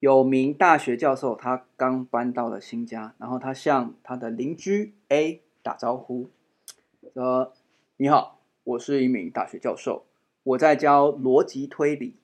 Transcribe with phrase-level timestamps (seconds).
[0.00, 6.28] 有名大学教授，他刚搬到了新家，然后他向他的邻居 A 打招呼，
[7.12, 7.52] 说
[7.98, 10.04] ：“你好，我是一名大学教授，
[10.44, 12.14] 我在教逻辑推理，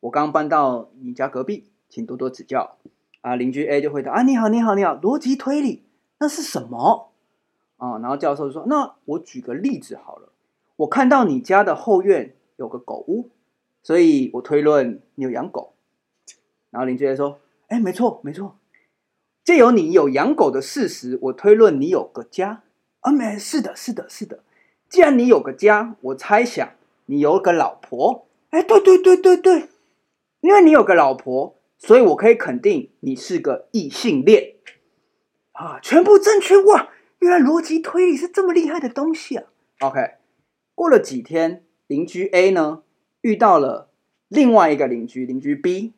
[0.00, 2.78] 我刚搬到你家隔壁，请多多指教。”
[3.22, 5.84] 啊，邻居 A 就回答：“啊，你好，你好，你好，逻辑推理
[6.18, 7.12] 那是什么？”
[7.78, 10.32] 啊，然后教授就说：“那我举个例子好了，
[10.74, 13.30] 我看到你家的后院有个狗屋，
[13.84, 15.74] 所以我推论你有养狗。”
[16.70, 18.56] 然后邻居就说：“哎，没错，没错。
[19.44, 22.62] 借由你有养狗的事实，我推论你有个家。
[23.00, 24.40] 啊，没，是的，是的，是的。
[24.88, 26.70] 既然你有个家，我猜想
[27.06, 28.26] 你有个老婆。
[28.50, 29.68] 哎，对对对对对，
[30.40, 34.54] 因为你有个老婆，所以我可以肯定你是个异性恋。
[35.52, 36.90] 啊，全部正确哇！
[37.18, 39.44] 原来逻辑推理是这么厉害的东西啊。
[39.80, 40.14] OK，
[40.74, 42.82] 过了几天，邻居 A 呢
[43.20, 43.90] 遇到了
[44.28, 45.92] 另外一个邻居，邻居 B。”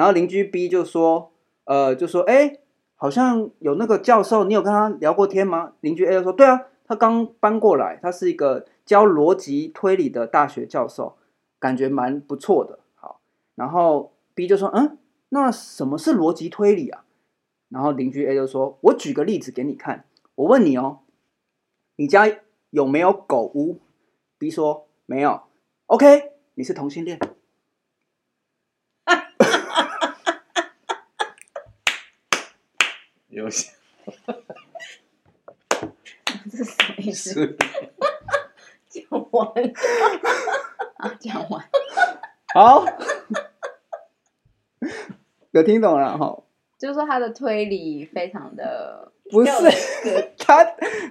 [0.00, 1.30] 然后邻居 B 就说
[1.68, 2.56] ：“呃，就说，哎，
[2.96, 11.18] 好像有那个教授，你有跟他聊过天吗？”邻居 A 就说：“对啊，他刚搬过来，他是一个教逻辑推理的大学教授，
[11.58, 13.20] 感觉蛮不错的。”好，
[13.56, 14.96] 然后 B 就说：“嗯，
[15.28, 17.04] 那什么是逻辑推理啊？”
[17.68, 21.00] 然后邻居 A 就说：“我举个例子给你看，我问你哦，
[21.96, 22.26] 你家
[22.70, 23.80] 有没有狗屋
[24.38, 25.42] ？”B 说：“没有。
[25.88, 27.20] ”OK，你是同性恋。
[36.50, 37.56] 这是什么意思？
[38.88, 39.46] 讲完
[40.96, 41.62] 啊，讲完。
[42.54, 42.84] 好，
[45.52, 46.42] 有听懂了哈？
[46.78, 49.52] 就是说他的推理非常的不是
[50.38, 50.66] 他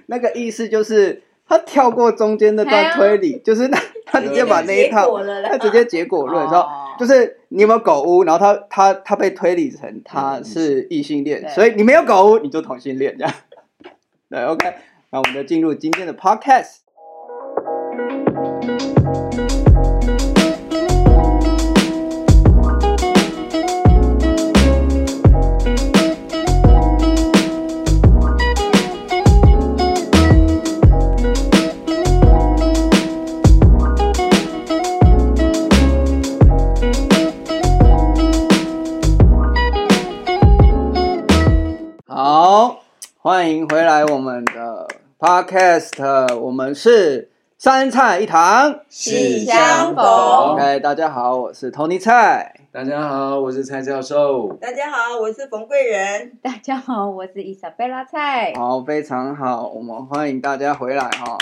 [0.06, 5.06] 那个意思，就是他跳过中间那段推理，就是他他直接把那一套，
[5.48, 6.79] 他直接结果论说。
[7.00, 13.34] 就是你有没有狗屋，然后他他他被推理成他是异性恋，所以你没有狗屋，你就同性恋这样。
[14.28, 14.74] 对，OK，
[15.08, 16.80] 那我们就进入今天的 Podcast。
[43.40, 44.86] 欢迎回来，我们的
[45.18, 50.04] Podcast，我们是三菜一汤，喜相逢。
[50.04, 52.54] OK，大家好，我是 Tony 蔡。
[52.70, 54.52] 大家好，我是蔡教授。
[54.60, 56.36] 大家好，我是冯贵人。
[56.42, 58.52] 大家好，我是伊莎贝拉蔡。
[58.52, 61.38] 好，非常好，我们欢迎大家回来哈。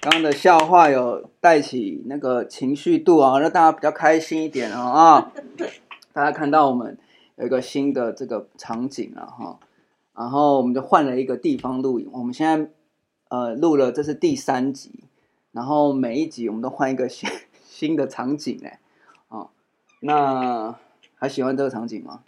[0.00, 5.30] 刚刚的笑话有带起那个情绪度啊，让大家比较开心一点啊。
[6.14, 6.96] 大家看到我们
[7.34, 9.58] 有一个新的这个场景了哈。
[10.16, 12.08] 然后我们就换了一个地方录影。
[12.10, 12.70] 我们现在
[13.28, 15.04] 呃录了，这是第三集。
[15.52, 17.28] 然后每一集我们都换一个 新
[17.64, 18.80] 新的场景哎，
[19.28, 19.50] 哦，
[20.00, 20.74] 那
[21.14, 22.22] 还喜欢这个场景吗？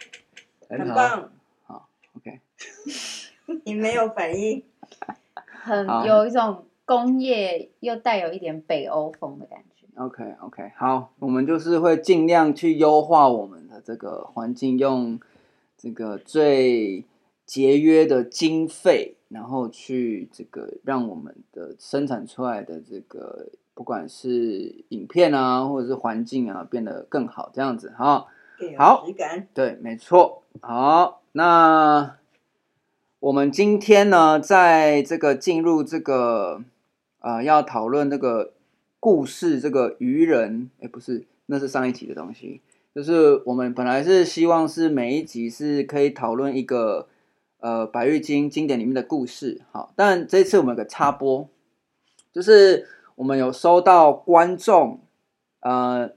[0.67, 1.29] 很棒。
[1.63, 2.39] 好，OK。
[3.65, 4.63] 你没有反应。
[5.45, 9.85] 很有一种工业又带有一点北欧风的感觉。
[9.95, 15.19] OK OK，好，我们就是会尽量去优化我们的这个环境，用
[15.77, 17.05] 这个最。
[17.49, 28.27] 节约的经费，然后去这个让我们的生产出来的这个不管是影片啊，或者是环境啊，变得更好，这样子哈。
[28.77, 29.03] 好，
[29.55, 30.43] 对，没错。
[30.61, 32.17] 好，那
[33.19, 36.61] 我们今天呢，在这个进入这个
[37.17, 38.53] 啊、呃，要讨论这个
[38.99, 42.61] 故事，这个愚人，哎，不是，那是上一集的东西。
[42.93, 47.07] 就是我们本来是希望是每一集是可以讨论一个。
[47.59, 51.49] 呃，《白玉经》经典里面的故事，好，但这次我们有个插播，
[52.31, 55.01] 就是我们有收到观众，
[55.59, 56.11] 呃，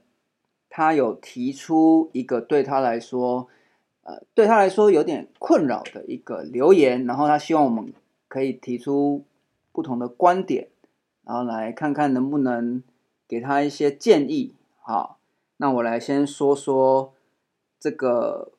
[0.69, 3.49] 他有提出一个对他来说，
[4.03, 7.93] 呃，对他来说有点困扰的一个留言，然后他希望我们
[8.29, 9.25] 可以提出
[9.73, 10.69] 不同的观点，
[11.25, 12.81] 然后来看看能不能
[13.27, 14.55] 给他一些建议。
[14.79, 15.17] 好，
[15.57, 17.11] 那我来先说说
[17.77, 18.53] 这个。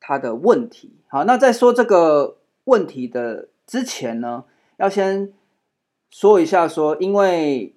[0.00, 4.44] 他的问题，好，那在说这个问题的之前呢，
[4.76, 5.32] 要先
[6.10, 7.74] 说一下说，因为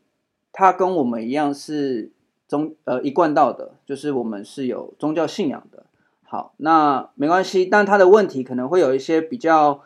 [0.52, 2.12] 他跟我们一样是
[2.48, 5.86] 宗呃一贯道的，就是我们是有宗教信仰的。
[6.24, 9.82] 好，那没关系，但他的问题可能会有一些比较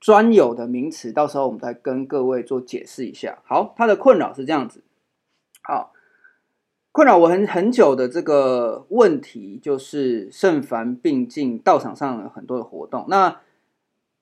[0.00, 3.42] 专有的名词，到时候我们再跟各位做解释一下。
[3.44, 4.82] 好，他的困扰是这样子，
[5.62, 5.92] 好，
[6.92, 13.04] 困扰我很很久的这个问题，就是圣凡并进，道场上有很多的活动。
[13.08, 13.38] 那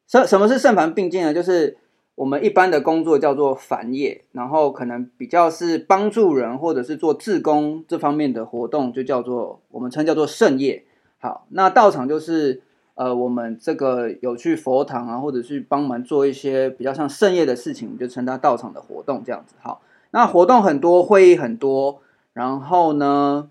[0.07, 1.33] 什什么是圣凡并进呢？
[1.33, 1.79] 就是
[2.15, 10.85] 我们一般的工作叫做凡业，然后可能比较是帮助人或者是做志工这方面的活动，就叫做我们称叫做圣业。
[11.19, 12.63] 好，那道场就是
[12.95, 19.55] 呃，我们这个有去佛堂啊，或者去帮忙做一些比较像圣业的事情，我们就称它道场的活动这样子。
[19.61, 19.81] 好，
[20.11, 22.01] 那活动很多，会议很多，
[22.39, 23.51] 然后呢，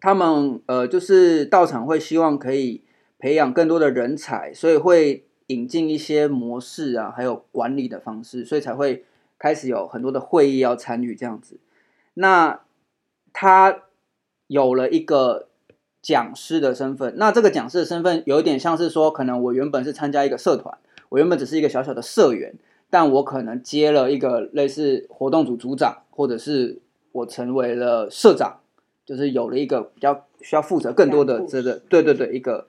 [0.00, 2.82] 他们呃，就是道场会希望可以
[3.20, 5.24] 培养更多的人才，所以会。
[5.50, 9.04] 引进一些模式啊，还有管理的方式，所以才会
[9.36, 11.58] 开始有很多的会议要参与这样子。
[12.14, 12.60] 那
[13.32, 13.80] 他
[14.46, 15.48] 有了一个
[16.00, 20.78] 讲师的身份，那这个讲师的身份有一点像是说，可能我原本是参加一个社团，
[21.08, 22.54] 我原本只是一个小小的社员，
[22.88, 26.78] 但我可能接了一个类似活动组组长，或者是
[27.12, 28.60] 我成为了社长，
[29.04, 32.66] 就是有了一个比较需要负责更多的这个，对对对，一个。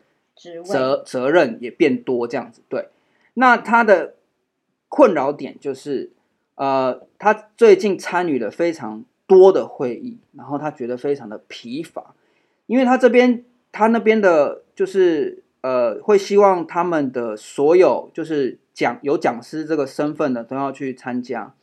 [0.66, 2.88] 责责任也变多，这样子对。
[3.36, 4.16] 那他的
[4.90, 6.14] 困扰点就是，
[6.56, 12.16] 呃，他最近参与了非常多的会议，然后他觉得非常的疲乏，
[12.66, 21.54] 因为他这边他那边的，就是呃，会希望他们的所有就是讲有讲师这个身份的都要去参加。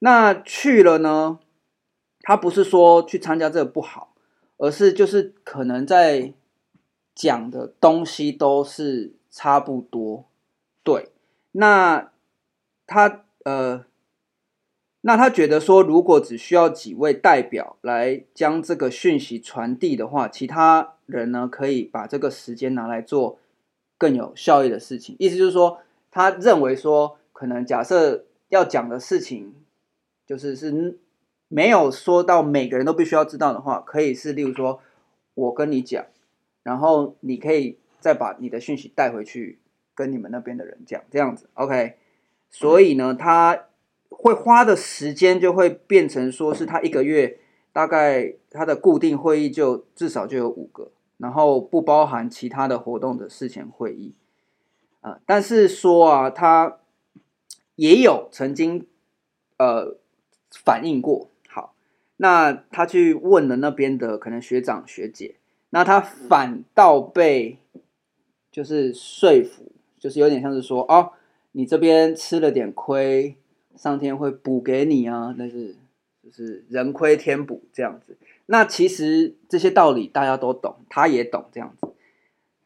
[0.00, 1.38] 那去了呢，
[2.24, 4.12] 他不是说去参加这个不好，
[4.56, 6.34] 而是就是可能在。
[7.16, 10.24] 讲的东西都是差不多，
[10.82, 11.10] 对。
[11.52, 12.10] 那
[12.88, 13.84] 他呃，
[15.02, 23.38] 那他觉得说，如果只需要几位代表来将这个讯息传递的话，其他人呢可以把这个时间拿来做
[23.96, 25.14] 更有效益的事情。
[25.20, 25.78] 意思就是说，
[26.10, 29.54] 他认为说，可能假设要讲的事情，
[30.26, 30.98] 就是是
[31.48, 34.80] 没有说到每个人都必须要知道的话，可以是例如说，
[35.34, 36.04] 我跟你讲。
[36.62, 39.58] 然后你可以再把你的讯息带回去，
[39.94, 41.98] 跟你们那边的人讲，这样子，OK。
[42.50, 43.66] 所以呢，他
[44.08, 47.38] 会花的时间就会变成说是他一个月
[47.72, 54.14] 大概他的固定会议就至少就有五个，然后不包含其他的活动的事前会议。
[55.02, 56.78] 呃，但是说啊，他
[57.74, 58.86] 也有曾经
[59.58, 59.98] 呃
[60.50, 61.28] 反映过，
[62.16, 65.36] 那他去问了那边的可能学长学姐。
[65.70, 67.58] 那他反倒被
[68.52, 71.10] 就是说服，就是有点像是说哦，
[71.52, 73.36] 你这边吃了点亏，
[73.74, 75.74] 上天会补给你啊，但是
[76.22, 78.16] 就是人亏天补这样子。
[78.46, 81.88] 那其实这些道理大家都懂，他也懂这样子，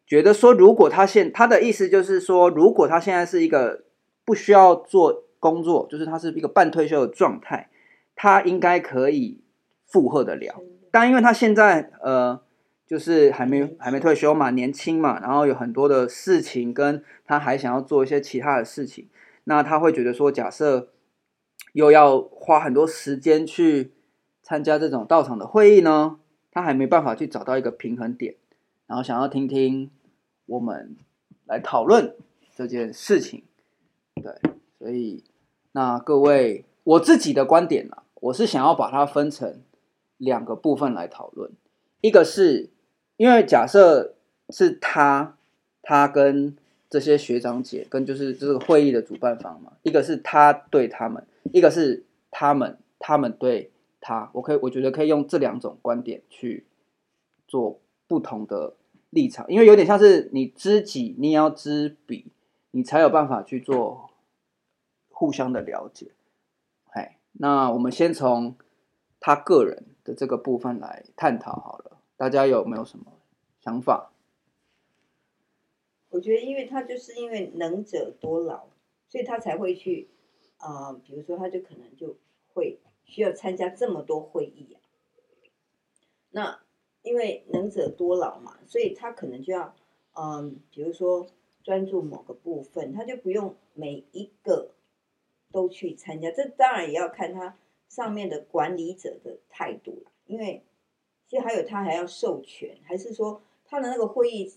[0.07, 3.85] 觉得说如果他现他的意思就是说，如果他现在是一个
[4.27, 7.71] 不需要做工作，就是他是一个半退休的状态，
[8.19, 9.41] 他应该可以
[9.87, 10.63] 负荷得了。
[10.91, 12.43] 但因为他现在呃。
[12.89, 19.07] 就是还没还没退休嘛，年轻嘛，然后有很多的事情，跟他还想要做一些其他的事情，
[19.45, 20.89] 那他会觉得说，假设
[21.75, 23.93] 又要花很多时间去
[24.43, 26.19] 参加这种到场的会议呢，
[26.51, 28.37] 他还没办法去找到一个平衡点，
[28.87, 29.91] 然后想要听听
[30.47, 30.97] 我们
[31.45, 32.15] 来讨论
[32.57, 33.43] 这件事情，
[34.15, 34.33] 对，
[34.79, 35.23] 所以
[35.73, 39.63] 那各位，我自己的观点呢，我是想要把它分成
[40.17, 41.51] 两个部分来讨论，
[42.01, 42.71] 一个是。
[43.19, 44.15] 因为假设
[44.51, 45.37] 是他，
[45.83, 46.57] 他跟
[46.89, 56.65] 这些学长姐跟就是这个会议的主办方嘛，一个是他对他们，一个是他们他们对他，我可以我觉得可以用这两种观点去
[57.49, 58.75] 做不同的
[59.11, 62.31] 立场，因为有点像是你知己，你要知彼，
[62.71, 64.11] 你才有办法去做
[65.11, 66.13] 互相的了解。
[67.41, 68.57] 那我们先从
[69.21, 72.01] 他个人的这个部分来探讨好了。
[72.17, 73.13] 大家有没有什么
[73.61, 74.13] 想法？
[76.11, 78.67] 我觉得，因为他就是因为能者多劳，
[79.07, 80.09] 所以他才会去，
[80.57, 82.17] 啊、比如说，他就可能就
[82.53, 84.81] 会需要参加这么多会议啊。
[86.31, 86.61] 那
[87.03, 89.77] 因为能者多劳嘛，所以他可能就要，
[90.15, 91.29] 嗯、比如说
[91.63, 94.73] 专注某个部分，他就不用每一个
[95.53, 96.31] 都去参加。
[96.31, 100.63] 这当然也要看他上面的管理者的态度，因为。
[101.31, 104.51] 其实还有，他还要授权，还是说他的那个会议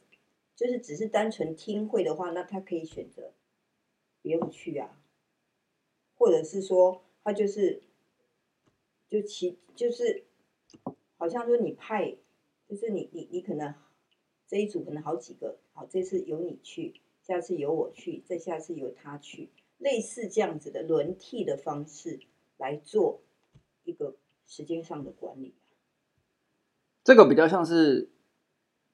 [0.55, 3.33] 就是只是单纯听会的话，那他可以选择
[4.21, 4.97] 不用去啊，
[6.17, 7.83] 或者是说他就是
[9.09, 10.23] 就其就是
[11.17, 12.15] 好像说你派，
[12.69, 13.75] 就是你你你可能
[14.47, 19.49] 这一组可能好几个，好，这次由你去，下次由我去，再下次由他去，
[19.81, 22.19] 类似这样子的轮替的方式
[22.57, 23.21] 来做
[23.83, 25.53] 一个时间上的管理。
[27.03, 28.09] 这个比较像是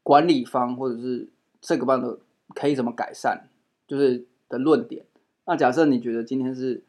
[0.01, 1.27] 管理方或者是
[1.59, 2.19] 这个班的
[2.55, 3.49] 可以怎么改善，
[3.85, 5.05] 就是的论点。
[5.45, 6.83] 那假设你觉得今天是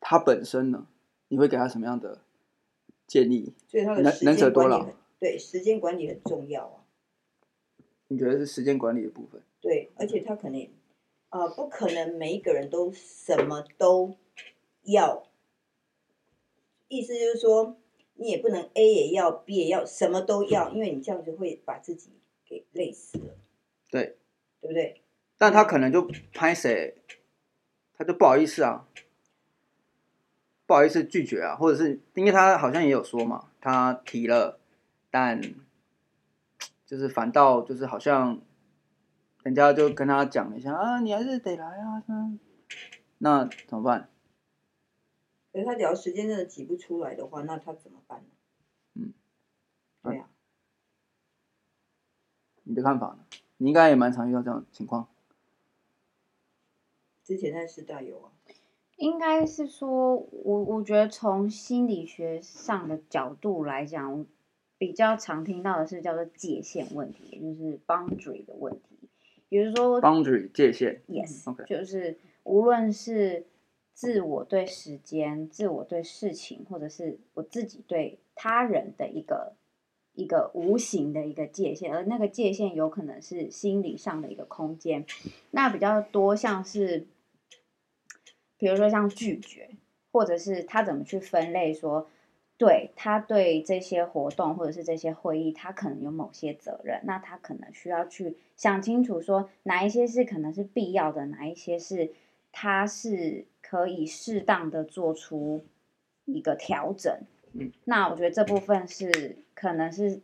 [0.00, 0.88] 他本身呢，
[1.28, 2.20] 你会给他什么样的
[3.06, 3.52] 建议？
[3.68, 6.84] 所以他的时间管理很对，时间管理很重要啊。
[8.08, 9.40] 你觉得是时间管理的部分？
[9.60, 10.79] 对，而且他可能啊、
[11.30, 14.16] 呃，不可能每一个人都什么都
[14.82, 15.26] 要。
[16.88, 17.76] 意思就是说，
[18.14, 22.10] 你也不能 A 也要，B 也要，什么都要，因为你这样子会把自己
[22.44, 23.36] 给累死了。
[23.88, 24.16] 对，
[24.60, 25.00] 对不对？
[25.38, 26.96] 但他可能就拍谁，
[27.96, 28.88] 他就不好意思啊，
[30.66, 34.58] 不好意思拒绝啊，或者是因为他好像也有说嘛，他提了，
[35.10, 35.40] 但
[36.84, 38.42] 就是反倒就是好像
[39.42, 42.02] 人家就跟他讲一下啊，你还是得来啊，
[43.18, 44.08] 那怎么办？
[45.52, 48.28] 可是他只要时间真的挤不出来的话，那他怎么办呢？
[48.94, 49.12] 嗯，
[50.02, 50.30] 对呀、啊。
[52.62, 53.24] 你的看法呢？
[53.56, 55.08] 你应该也蛮常遇到这样的情况。
[57.24, 58.32] 之前在师大有啊。
[58.96, 64.26] 应该是说，我我觉得从心理学上的角度来讲，
[64.76, 68.89] 比较常听到的是叫做界限问题，也就是 boundary 的问题。
[69.50, 71.64] 比如说 boundary 界限，yes，OK.
[71.66, 73.44] 就是无论是。
[73.92, 79.52] 自我对时间、自我对事情，或者是我自己对他人的一个
[80.14, 85.04] 一个无形的一个界限，而那个界限有可能是心理上的一个空间。
[85.50, 87.08] 那比较多像是，
[88.56, 89.68] 比如说像拒绝，
[90.10, 92.08] 或者是他怎么去分类说，
[92.60, 102.12] 对他对这些活动或者是这些会议，他可能有某些责任，那他可能需要去想清楚说，哪一些是可能是必要的，哪一些是
[102.52, 103.46] 他是。
[103.62, 105.64] 可以适当的做出
[106.24, 107.20] 一个调整，
[107.52, 110.20] 嗯，那我觉得这部分是可能是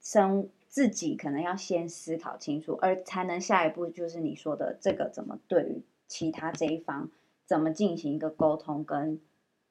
[0.00, 7.10] 生自己可能要先思考清楚，而才能下一步就是你说的这个怎么对于其他这一方
[7.46, 9.20] 怎么进行一个沟通跟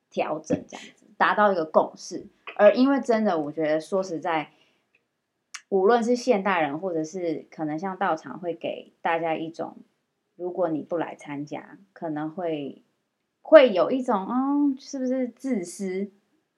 [0.09, 2.27] 调整，这样子达到一个共识。
[2.57, 4.49] 而因为真的，我觉得说实在，
[5.69, 9.77] 无论是现代人或者是可能像道场会给大家一种，
[10.35, 12.83] 如果你不来参加，可能会。
[13.45, 16.09] 会有一种，嗯，是不是自私？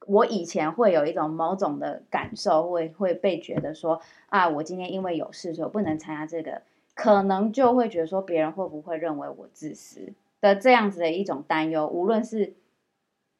[0.05, 6.61] 我以前会有一种某种的感受，会会被觉得说，啊，我今天因为有事，所以我不能参加这个，
[6.93, 12.53] 可能就会觉得说，别人会不会认为我自私的这样子的一种担忧，无论是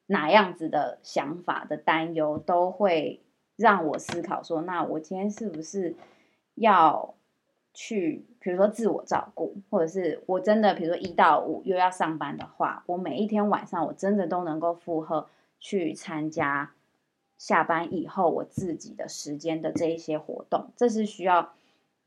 [0.06, 3.22] 哪样子的想法的担忧，都会
[3.56, 5.94] 让我思考说，那我今天是不是
[6.54, 7.14] 要？
[7.78, 15.28] 去，比如说自我照顾，或者是我真的，比如说一到五又要上班的话，我每一天晚上我真的都能够负荷
[15.60, 16.72] 去参加
[17.36, 21.52] 下班以后我自己的时间的这一些活动，这是需要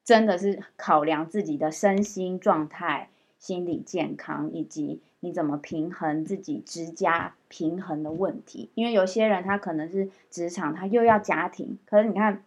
[0.03, 8.69] 真的是考量自己的身心状态、心理健康，以及你怎么平衡自己职家平衡的问题。
[8.75, 12.43] 因为有些人他可能是职场，他又要家庭，可是你看。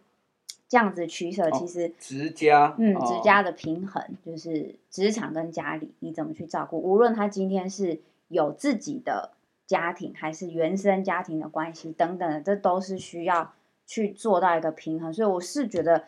[0.69, 6.79] 这样子取舍，其实职家，嗯，职家的平衡就是职场跟家里你怎么去照顾。
[6.79, 9.33] 无论他今天是有自己的
[9.67, 13.53] 家庭，还是原生家庭的关系等等的，这都是需要
[13.85, 15.13] 去做到一个平衡。
[15.13, 16.05] 所以我是觉得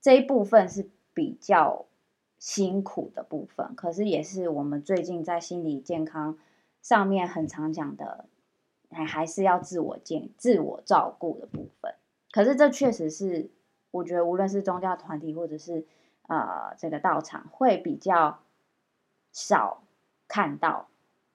[0.00, 1.86] 这一部分是比较
[2.42, 6.36] 辛苦的部分，可是也是我们最近在心理健康
[6.80, 8.26] 上面很常讲的，
[8.90, 11.94] 还还是要自我健、自我照顾的部分。
[12.32, 13.50] 可是这确实是。
[13.92, 15.84] 我觉得无论是宗教团体或者是
[16.26, 18.38] 呃这个道场，会比较
[19.32, 19.82] 少
[20.26, 20.88] 看到。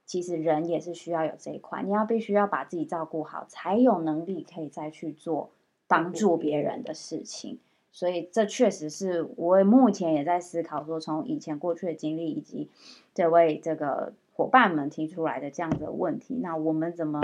[0.07, 5.51] 其实人也是需要有这一块，你要必须要把自己照顾好，才有能力可以再去做
[5.87, 7.59] 帮助别人的事情。
[7.97, 12.69] 所以这确实是我目前也在思考，说从以前过去的经历以及
[13.15, 17.19] 这位这个伙伴们提出来的这样的问题，那我们怎么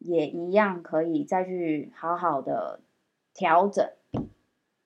[0.00, 2.80] 也一样可以再去好好的
[3.32, 3.88] 调整。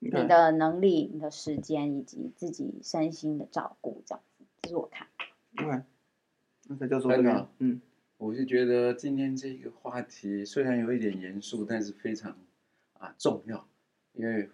[0.01, 5.07] 你的能力、你的时间以及自己身心的照顾，这样子，这是我看。
[5.57, 5.81] 对，
[6.79, 7.49] 那叫做这个。
[7.57, 7.81] 嗯，
[8.19, 12.37] 我是觉得今天这个话题虽然有一点严肃，但是非常
[12.99, 13.67] 啊重要，
[14.13, 14.51] 因为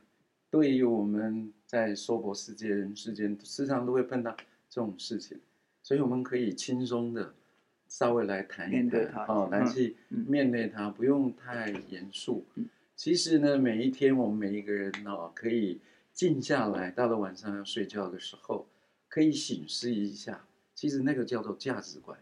[0.51, 4.37] 对于我们在娑婆世界、人世间，时常都会碰到
[4.69, 5.39] 这种事情，
[5.83, 7.35] 所以我们可以轻松的
[7.87, 12.47] 稍微来谈一谈，哦，来去面对它，不用太严肃。
[12.55, 15.81] 嗯其实呢，每一天我们每一个人哦，可以
[16.13, 18.67] 静下来，到了晚上要睡觉的时候，
[19.09, 20.45] 可以醒思一下。
[20.75, 22.19] 其实那个叫做价值观。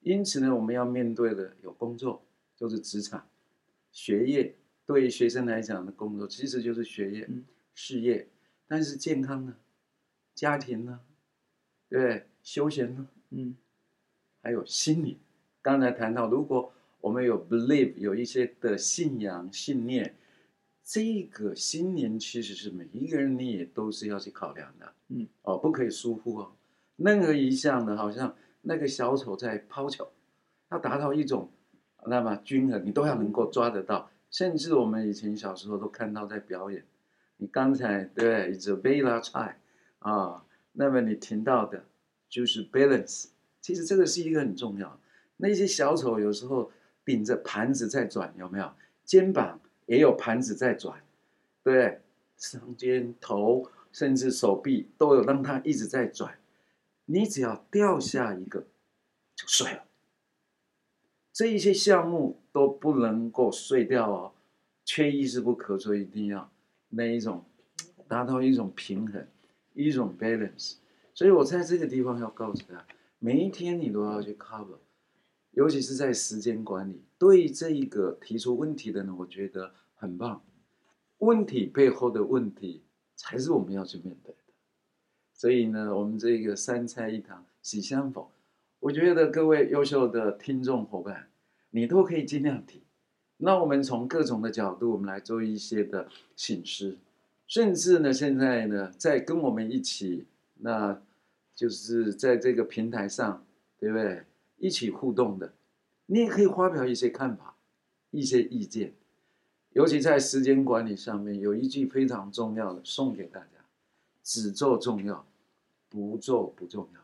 [0.00, 2.24] 因此呢，我们要面对的有工作，
[2.56, 3.28] 就是职场、
[3.92, 8.28] 学业、对于学生来讲的工作其实就是学业、嗯事业，
[8.68, 9.56] 但是健康呢，
[10.34, 11.00] 家庭呢，
[11.88, 12.26] 对不对？
[12.42, 13.56] 休闲呢，嗯
[14.42, 15.18] 还有心理。
[15.62, 20.14] 刚才谈到，如果我们有 believe 有一些的信仰信念，
[20.84, 26.52] 这个心灵其实是每一个人你也都是要去考量的，嗯哦，不可以疏忽哦。
[26.96, 30.12] 任何一项的，好像那个小丑在抛球，
[30.70, 31.50] 要达到一种
[32.06, 34.10] 那么均衡，你都要能够抓得到。
[34.34, 36.84] 甚至我们以前小时候都看到在表演，
[37.36, 39.54] 你刚才对 Isabella try
[40.00, 41.84] 啊，那么你听到的
[42.28, 43.26] 就是 balance，
[43.60, 44.98] 其实这个是一个很重要。
[45.36, 46.72] 那些小丑有时候
[47.04, 48.72] 顶着盘子在转，有没有？
[49.04, 51.00] 肩膀也有盘子在转，
[51.62, 52.00] 对，
[52.36, 56.36] 上肩头甚至手臂都有让它一直在转。
[57.04, 58.66] 你只要掉下一个，
[59.36, 59.84] 就碎了。
[61.34, 64.32] 这一些项目都不能够碎掉哦，
[64.84, 66.48] 缺一是不可，所以一定要
[66.90, 67.44] 那一种
[68.06, 69.26] 达到一种平衡，
[69.72, 70.76] 一种 balance。
[71.12, 72.86] 所以我在这个地方要告诉他，
[73.18, 74.78] 每一天你都要去 cover，
[75.50, 77.02] 尤其是在时间管理。
[77.18, 80.40] 对这一个提出问题的人，我觉得很棒。
[81.18, 82.84] 问题背后的问题
[83.16, 84.54] 才是我们要去面对的。
[85.32, 88.24] 所以呢，我们这个三菜一汤喜相逢。
[88.84, 91.28] 我觉得各位优秀的听众伙伴，
[91.70, 92.82] 你都可以尽量提。
[93.38, 96.98] 那我们从各种的角度，我们来做一些的省思，
[97.46, 100.26] 甚至呢，现在呢，在跟我们一起，
[100.56, 101.00] 那
[101.54, 103.42] 就是在这个平台上，
[103.78, 104.24] 对不对？
[104.58, 105.54] 一起互动的，
[106.04, 107.56] 你也可以发表一些看法、
[108.10, 108.92] 一些意见。
[109.70, 113.64] 尤其在时间管理上面，有一句非常重要的，送给大家：
[114.22, 115.26] 只做重要，
[115.88, 117.00] 不做不重要。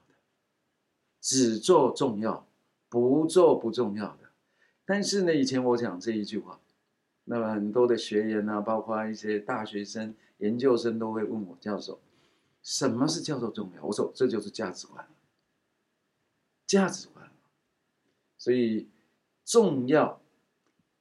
[1.20, 2.46] 只做重要，
[2.88, 4.30] 不做不重要的。
[4.84, 6.60] 但是呢，以前我讲这一句话，
[7.24, 12.00] 那么很多的学员啊，包括一些大学生、研究生都会问我教授，
[12.62, 13.84] 什么是叫做重要？
[13.84, 15.06] 我说这就是价值观，
[16.66, 17.30] 价值观。
[18.36, 18.88] 所以
[19.44, 20.20] 重要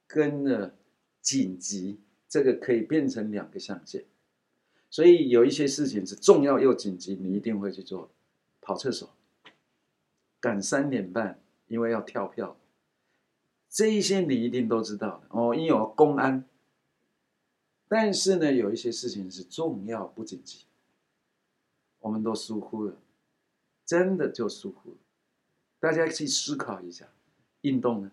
[0.06, 0.72] 跟呢
[1.22, 4.04] 紧急，这个可以变成两个象限。
[4.90, 8.10] 所以有一些事情是重要又紧急，你一定会去做，
[8.60, 9.08] 跑厕所。
[10.40, 12.56] 赶三点半，因为要跳票，
[13.68, 15.54] 这一些你一定都知道的哦。
[15.54, 16.44] 因为有公安，
[17.86, 20.64] 但是呢，有一些事情是重要不紧急，
[21.98, 22.96] 我们都疏忽了，
[23.84, 24.96] 真的就疏忽了。
[25.78, 27.08] 大家去思考一下，
[27.60, 28.10] 运动呢，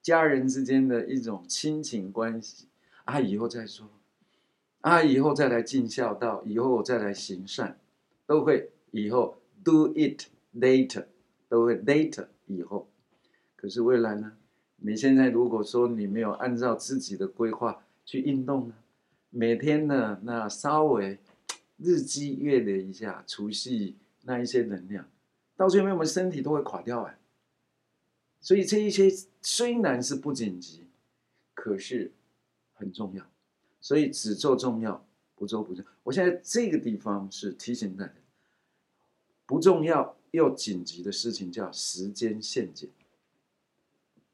[0.00, 2.68] 家人之间的一种亲情关系
[3.04, 3.88] 啊，以后再说，
[4.82, 7.80] 啊，以后再来尽孝道，以后我再来行善，
[8.26, 10.28] 都会以后 do it。
[10.54, 11.06] Later
[11.48, 12.88] 都会 later 以后，
[13.56, 14.36] 可是未来呢？
[14.76, 18.74] 你现在如果说你没有按照自己的规划去运动呢，
[19.30, 21.18] 每天呢，那稍微
[21.78, 25.08] 日积月累一下，储蓄那一些能量，
[25.56, 27.18] 到最后我们身体都会垮掉哎。
[28.40, 29.08] 所以这一些
[29.40, 30.84] 虽然是不紧急，
[31.54, 32.12] 可是
[32.74, 33.24] 很重要。
[33.80, 35.90] 所以只做重要，不做不重要。
[36.02, 38.12] 我现在这个地方是提醒大家，
[39.46, 40.16] 不重要。
[40.32, 42.90] 又紧急的事情叫时间陷阱，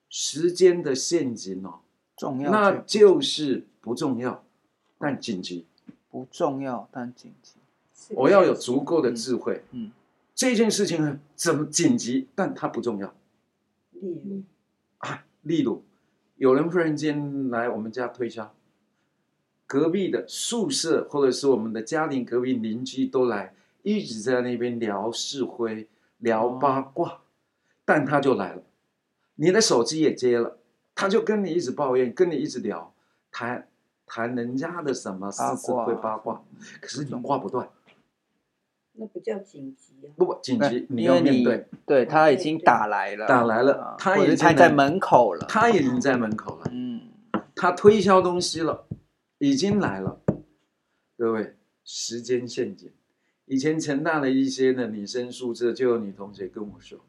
[0.08, 1.80] 时间的陷阱哦，
[2.16, 4.44] 重要那就是不重要，
[4.96, 5.66] 但紧急，
[6.08, 7.54] 不重要但紧急。
[8.10, 9.92] 我要有足够的智慧，嗯，嗯
[10.34, 13.12] 这件事情呢，怎么紧急，但它不重要。
[13.90, 14.42] 例如
[14.98, 15.82] 啊，例如
[16.36, 18.54] 有人忽然间来我们家推销，
[19.66, 23.52] 隔壁的宿舍或者是我们的家庭隔壁邻居都来。
[23.82, 25.88] 一直在那边聊是非、
[26.18, 27.18] 聊八卦，哦、
[27.84, 28.62] 但他就来了，
[29.36, 30.58] 你的手机也接了，
[30.94, 32.92] 他就跟你一直抱怨，跟你一直聊，
[33.30, 33.68] 谈
[34.04, 35.42] 谈人家的什么是
[35.86, 36.42] 非八卦，
[36.80, 37.68] 可是你挂不断，
[38.92, 47.08] 那不叫紧急啊，不不紧急，你要面对，对他已经打来了，打来了，他已经在门口了，他已经在门口了，嗯，
[47.54, 48.86] 他推销东西了，
[49.38, 50.20] 已经来了，
[51.16, 52.92] 各位，时间陷阱。
[53.48, 57.00] 以前成大的一些的女生宿舍，就有女同学跟我说，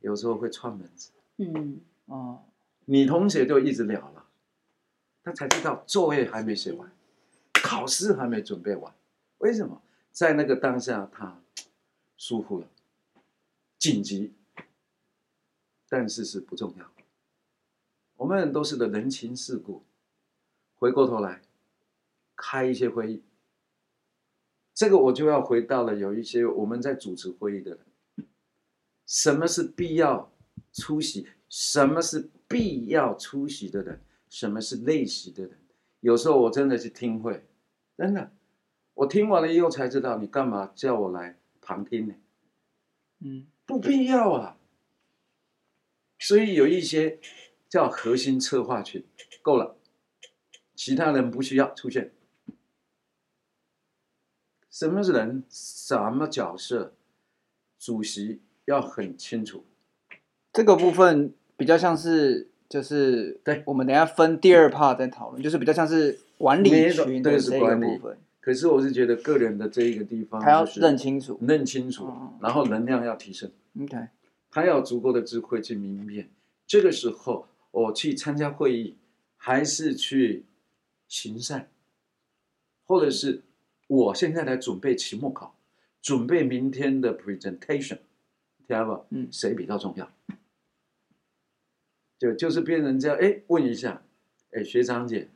[0.00, 1.12] 有时候会串门子。
[1.36, 2.42] 嗯，哦，
[2.86, 4.26] 女同学就一直聊了，
[5.22, 6.90] 她才知道作业还没写完，
[7.62, 8.92] 考试还没准备完。
[9.38, 9.80] 为什么？
[10.10, 11.40] 在那个当下，她
[12.16, 12.66] 疏忽了，
[13.78, 14.32] 紧急，
[15.88, 16.90] 但是是不重要。
[18.16, 19.84] 我们都是的人情世故，
[20.74, 21.42] 回过头来
[22.34, 23.22] 开一些会议。
[24.76, 28.26] 这个我就要回到了有一些我们在主持会议的人，
[29.06, 30.30] 什么是必要
[30.70, 31.26] 出席？
[31.48, 34.02] 什么是必要出席的人？
[34.28, 35.58] 什么是类型的人。
[36.00, 37.46] 有时候我真的是听会，
[37.96, 38.30] 真的，
[38.92, 42.14] 我听完了以后才知道，你干嘛叫我来旁听呢？
[43.20, 44.58] 嗯，不必要啊。
[46.18, 47.18] 所以有一些
[47.70, 49.02] 叫核心策划群，
[49.40, 49.78] 够了，
[50.74, 52.12] 其他人不需要出现。
[54.76, 55.42] 什么是人？
[55.48, 56.92] 什么角色？
[57.78, 59.64] 主席要很清楚。
[60.52, 68.18] 这个部分比较像是，就是对，我们等一下分第二 part 再讨论，就是比较像是管理群的这个部分。
[68.38, 72.12] 可是我是觉得个人的这一个地方，他要认清楚，认清楚，
[72.42, 73.50] 然后能量要提升。
[73.80, 73.96] OK，
[74.50, 76.28] 他要有足够的智慧去明辨。
[76.66, 78.98] 这个时候，我去参加会议，
[79.38, 80.44] 还是去
[81.08, 81.70] 行善，
[82.84, 83.42] 或者是
[83.86, 85.54] 我现在来准备期末考，
[86.02, 87.98] 准备明天的 presentation，
[88.66, 89.04] 听到不？
[89.10, 90.10] 嗯，谁比较重要？
[92.18, 94.02] 就就是别人这样，哎，问一下，
[94.52, 95.28] 哎，学长姐，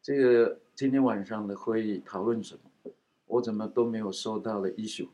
[0.00, 2.92] 这个今天晚上的会议讨论什么？
[3.26, 5.08] 我怎么都没有收到的 issue，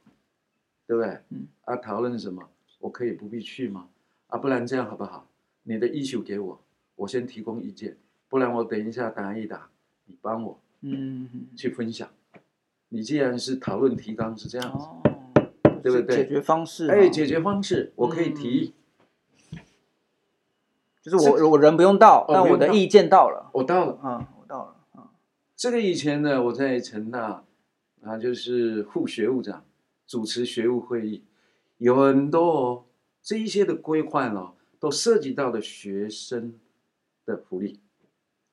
[0.86, 1.18] 对不对？
[1.30, 2.48] 嗯，啊，讨论什么？
[2.78, 3.88] 我可以不必去吗？
[4.28, 5.28] 啊，不然这样好不好？
[5.64, 6.60] 你的 issue 给我，
[6.94, 7.96] 我先提供意见，
[8.28, 9.68] 不然我等一下答一答，
[10.04, 12.08] 你帮我，嗯，去分享。
[12.88, 15.02] 你既然是讨论提纲是这样子，哦、
[15.82, 16.16] 对不对？
[16.16, 18.74] 解决方式，哎，解决方式我可以提，
[19.52, 19.58] 嗯、
[21.02, 25.10] 就是我我人不用到，但我的意见到了，我到了，啊，我到了，啊，
[25.54, 27.44] 这个以前呢，我在成大，
[28.02, 29.64] 啊，就是副学务长，
[30.06, 31.24] 主持学务会议，
[31.78, 32.82] 有很多、哦。
[33.22, 36.54] 这一些的规范哦，都涉及到了学生
[37.24, 37.80] 的福利，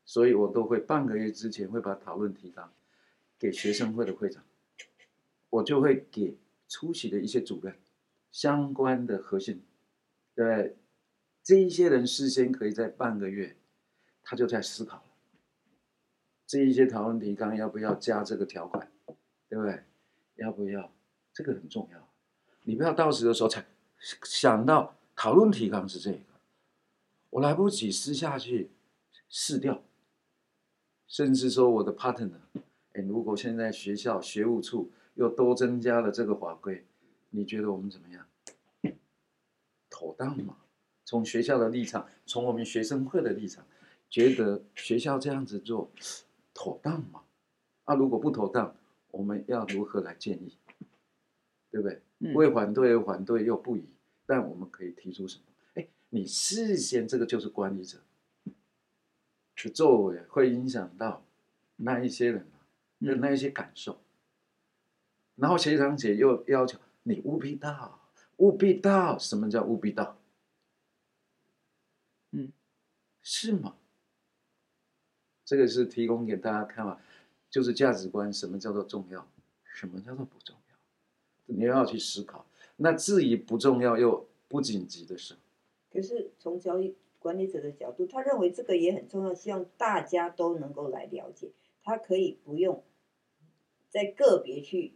[0.04, 2.72] 所以我都会半个月之前会把讨论提纲
[3.44, 4.42] 给学生会的会长，
[5.50, 6.38] 我就会给
[6.70, 7.78] 出席的一些主任
[8.32, 9.62] 相关的核心，
[10.34, 10.78] 对，对
[11.44, 13.58] 这一些人事先可以在半个月，
[14.24, 15.04] 他就在思考了，
[16.48, 18.90] 这一些讨论提纲要不要加这个条款，
[19.50, 19.84] 对不对？
[20.36, 20.94] 要不要？
[21.34, 22.10] 这个很重要，
[22.62, 23.66] 你不要到时的时候才。
[24.24, 26.20] 想到讨论提纲是这个，
[27.30, 28.72] 我来不及私下去
[29.28, 29.84] 试掉，
[31.08, 32.40] 甚至说我的 partner，
[32.94, 36.86] 哎，如果现在学校学务处又多增加了这个法规，
[37.30, 38.26] 你觉得我们怎么样？
[39.90, 40.58] 妥当吗？
[41.06, 43.66] 从学校的立场，从我们学生会的立场，
[44.10, 45.92] 觉得学校这样子做
[46.54, 47.24] 妥当吗？
[47.84, 48.76] 啊，如果不妥当，
[49.12, 50.58] 我们要如何来建议？
[51.70, 52.02] 对不对？
[52.34, 53.84] 为反对而反对又不宜，
[54.26, 55.44] 但我们可以提出什么？
[55.76, 57.98] 哎，你事先这个就是管理者
[59.56, 61.26] 去作为，会影响到
[61.76, 62.46] 那一些人
[63.06, 64.02] 的那一些感受。
[65.36, 69.18] 然后学长姐又要求你务必到，务必到。
[69.18, 70.18] 什么叫务必到？
[72.32, 72.52] 嗯，
[73.22, 73.76] 是吗？
[75.46, 77.00] 这个是提供给大家看嘛，
[77.50, 79.28] 就是价值观，什么叫做重要，
[79.64, 80.76] 什么叫做不重要。
[81.46, 82.46] 你要去思考，
[82.78, 85.36] 那至于不重要又不紧急的事。
[85.92, 91.52] 可是从交易管理者的角度，他认为这个也很重要，希望大家都能够来了解。
[91.84, 92.84] 他可以不用
[93.94, 94.96] 在个别去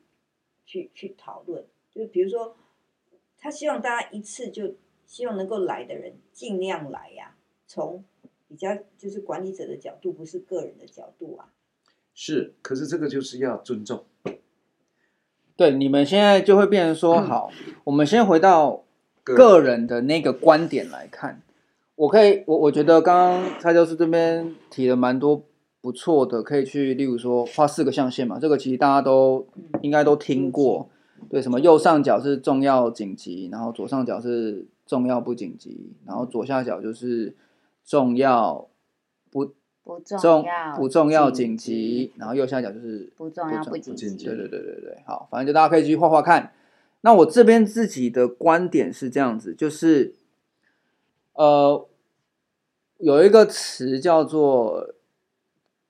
[0.65, 2.55] 去去讨论，就比如说，
[3.37, 4.73] 他希望大家一次就
[5.05, 7.37] 希望能够来的人尽量来呀、啊。
[7.67, 8.03] 从
[8.47, 11.53] 比较就是管理者的角度，不是个人的角度啊。
[12.15, 14.03] 是，可是这个就是要尊重。
[15.55, 17.51] 对，你们现在就会变成说，好，
[17.83, 18.83] 我们先回到
[19.23, 21.43] 个人的那个观点来看。
[21.93, 25.43] 我可以，我我觉得刚刚蔡教授这边提了蛮多
[25.87, 29.47] 不错的，可以去，例如说画四个象限嘛，这个其实大家都
[29.81, 30.89] 应该都听过。
[31.29, 37.33] 对，什么右上角是重要紧急，然后左上角是重要不紧急，然后左下角就是
[37.85, 38.67] 重要
[39.31, 39.53] 不。
[39.87, 44.25] 不重要，不重要，紧急，然后右下角就是不重要，不紧急。
[44.25, 46.51] 对对对对对，好，反正就大家可以去画画看。
[46.99, 50.15] 那我这边自己的观点是这样子，就是，
[51.35, 51.87] 呃，
[52.97, 54.93] 有一个词叫做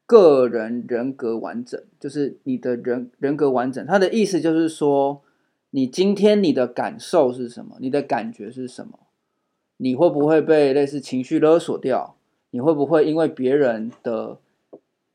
[0.08, 5.22] 个人人格完整，就是你的人人格完整，他的意思就是说，
[5.72, 9.00] 你今天你的感受是什么，你的感觉是什么，
[9.76, 12.16] 你会不会被类似情绪勒索掉？
[12.52, 14.38] 你会不会因为别人的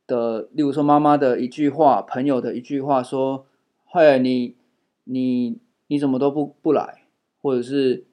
[0.06, 3.46] 的，例如说妈妈的一句话，朋友的一句话，说，
[3.86, 4.54] 嘿，你
[5.04, 7.04] 你你怎么都不不来，
[7.40, 8.04] 或者是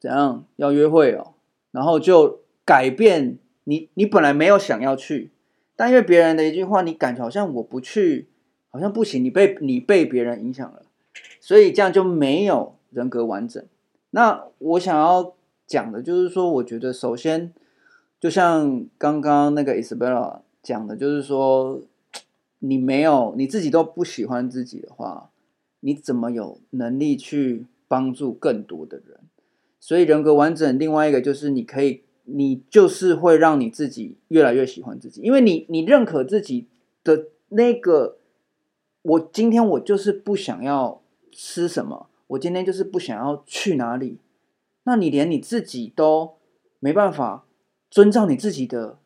[0.00, 1.34] 怎样要约会哦，
[1.72, 5.32] 然后就改变你，你本来没有想要去，
[5.76, 8.28] 但因为别人的一句话，你感觉好像我不去，
[8.70, 10.82] 好像不行，你被你被别人影响了，
[11.40, 13.64] 所以这样就没有人格完整。
[14.10, 15.34] 那我想要
[15.66, 17.52] 讲的就是说，我觉得首先。
[18.20, 21.82] 就像刚刚那个 Isabella 讲的，就是说，
[22.60, 25.28] 你没有你自己都不喜欢自己的话，
[25.80, 29.20] 你怎么有能力去帮助更多的人？
[29.78, 36.68] 所以人格完整，另外一个就是你可以，你就是会让你自己越来越喜欢自己，因为你你认可自己
[37.02, 38.18] 的那个，
[39.02, 44.18] 我今天我就是不想要吃什么，我今天就是不想要去哪里，
[44.84, 46.36] 那你连你自己都
[46.80, 47.46] 没办法
[47.90, 48.98] 遵照你自己的，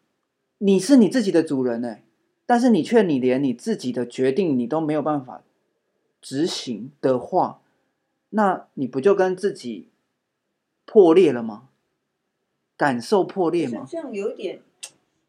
[0.58, 2.04] 你是你自己的主人哎，
[2.46, 5.42] 但是你却你连你自己的决定你都没有办法
[6.20, 7.62] 执行的话，
[8.30, 9.88] 那你不就跟自己
[10.86, 11.67] 破裂了吗？
[12.78, 13.84] 感受破裂吗？
[13.86, 14.60] 这样有点，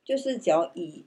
[0.06, 1.04] 就是只要以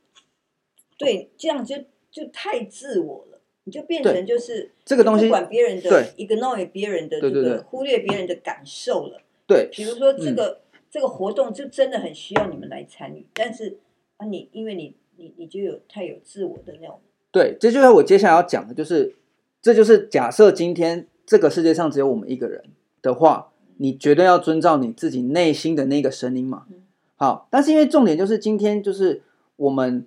[0.98, 1.76] 对这样就
[2.10, 9.22] 就太自我了，你就变成就是这个东西不管别人的对，ignore 别人的这对对对个忽略别人的感受了。
[9.46, 13.78] 对，比如说这个、嗯、这个活动就真的很需要你们来参与，但是
[14.16, 17.00] 啊你因为你你你就有太有自我的那种。
[17.30, 19.14] 对，这就是我接下来要讲的，就是
[19.62, 22.64] 这就是假设今天这个世界上只有我们一个人
[23.00, 23.51] 的话。
[23.82, 26.66] 你绝对要遵照你自己内心的那个声音嘛。
[27.16, 29.22] 好，但是因为重点就是今天就是
[29.56, 30.06] 我们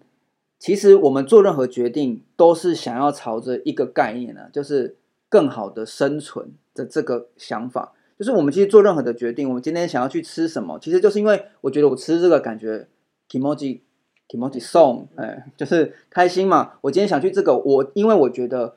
[0.58, 4.96] 其实我们做任何决定都是想要朝着一个概念呢、啊，就是
[5.28, 7.92] 更好的生存的这个想法。
[8.18, 12.88] 就是我们其实做任何的决定，我们今天想要去吃什么，其实就是因为我觉得我吃这个感觉
[13.30, 13.82] kimoji
[14.30, 16.76] kimoji song，哎，就是开心嘛。
[16.80, 18.76] 我今天想去这个，我因为我觉得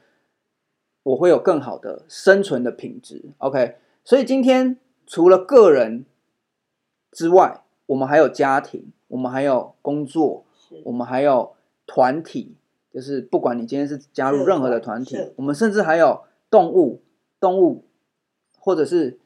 [1.05, 3.27] 我会有更好的生存的品质。
[3.39, 4.77] OK，所以今天。
[5.09, 6.05] 除了个人
[7.11, 10.45] 之外，我们还有家庭，我们还有工作，
[10.85, 11.55] 我们还有
[11.87, 12.55] 团体。
[12.93, 17.01] 就是不管你今天是加入任何的团体，我们甚至还有动物、
[17.41, 17.85] 动物，
[18.59, 19.19] 或者是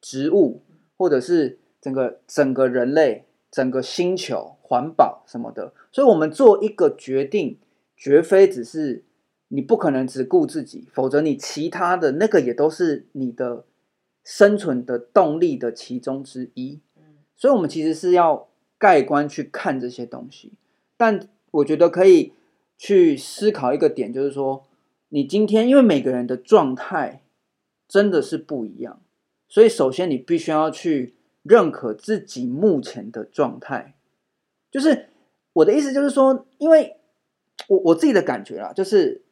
[0.00, 0.60] 植物，
[0.98, 5.72] 或者是整个整个人类、整个星球、环保什么的。
[5.90, 7.58] 所以，我们做一个决定，
[7.96, 9.04] 绝非只是
[9.48, 13.64] 你不可能只顾自己，否则你其他的那个也都是你的。
[14.32, 16.78] 生存的动力的其中之一，
[17.34, 18.46] 所以，我们其实是要
[18.78, 20.52] 盖棺去看这些东西。
[20.96, 22.32] 但我觉得可以
[22.78, 24.68] 去思考一个点，就是说，
[25.08, 27.24] 你今天因为每个人的状态
[27.88, 29.02] 真的是不一样，
[29.48, 33.96] 所以首先你必须要去认可自己目前的状态。
[34.70, 35.08] 就是
[35.54, 36.98] 我的意思，就是说，因为
[37.66, 39.24] 我我自己的感觉啦，就是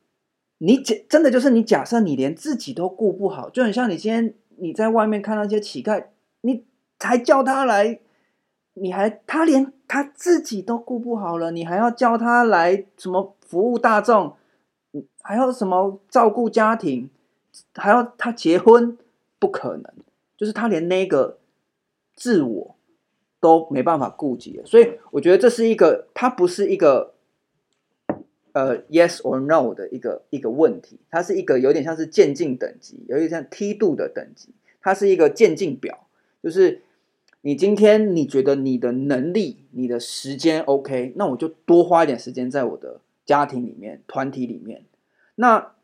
[0.59, 4.35] 你假真的就是你假设你连自己都顾不好，就很像你今天。
[4.61, 6.07] 你在外面看那些乞丐，
[6.43, 6.65] 你
[6.99, 8.01] 还叫他来，
[8.75, 14.35] 你还他连他自己都顾不好了，你还要叫他来什么服务大众，
[15.23, 17.09] 还要什么照顾家庭，
[17.75, 18.97] 还要他结婚，
[19.39, 19.85] 不可能，
[20.37, 21.39] 就是他连那个
[22.15, 22.77] 自我
[23.41, 27.15] 都没办法顾及，所以我觉得这是一个，他不是一个。
[28.59, 34.49] 呃，yes or no 的一个一个问题，它是一个有点像是渐进等级，有点像梯度的等级，
[34.81, 36.09] 它是一个渐进表，
[36.43, 36.83] 就是
[37.43, 44.85] 你今天你觉得你的能力、你的时间 OK，那我就多花一点时间在我的家庭里面、团体里面。
[45.37, 45.75] 那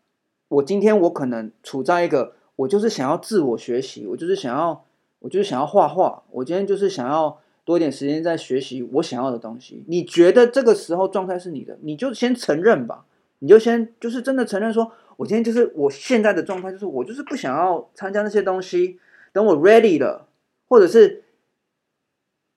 [0.48, 4.84] 我今天我可能处在一个，我就是想要自我学习，我就是想要，
[5.20, 7.38] 我就是想要画画，我今天就是想要。
[7.64, 9.82] 多一点时间在学习我想要的东西。
[9.88, 13.06] 你觉得这个时候状态是你的，你就先承认吧。
[13.38, 18.98] 你就先就是真的承认说，我今天就是我现在的状态，就是我就是不想要参加那些东西。
[19.32, 20.28] 等我 ready 了，
[20.68, 21.24] 或者是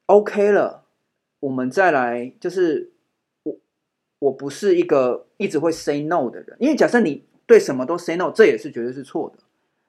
[0.08, 0.84] OK 了，
[1.40, 2.32] 我们再来。
[2.40, 2.92] 就是
[3.44, 3.56] 我
[4.20, 9.42] 我不是一个一直会 say no 的人，因为假设你对什么都 say no，这也是绝对是错的。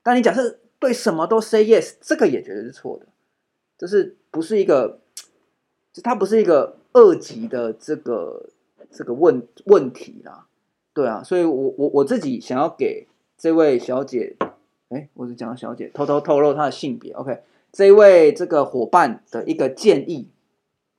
[0.03, 3.07] 但你假设对什么都 say yes，这个也绝对是错的。
[3.77, 5.01] 这是不是一个？
[6.03, 8.49] 它不是一个二级的这个
[8.91, 10.47] 这个问问题啦，
[10.93, 13.07] 对啊，所以我我我自己想要给
[13.37, 14.37] 这位小姐，
[14.89, 17.41] 哎，我是讲小姐，偷偷透露她的性别，OK，
[17.73, 20.29] 这一位这个伙伴的一个建议，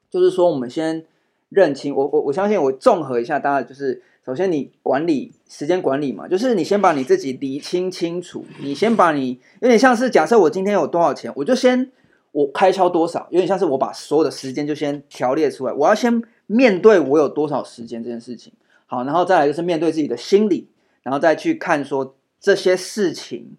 [0.09, 1.05] 就是说我们先
[1.49, 11.91] 认清，我我我相信我综合一下大家，就是首先你管理时间管理嘛，就是你先把你自己理清清楚，你先把你有点像是假设我今天有多少钱，我就先。
[12.31, 15.73] 我开销多少，有点像是我把所有的时间就先条列出来。
[15.73, 18.53] 我要先面对我有多少时间这件事情，
[18.85, 20.69] 好，然后再来就是面对自己的心理，
[21.01, 23.57] 然后再去看说这些事情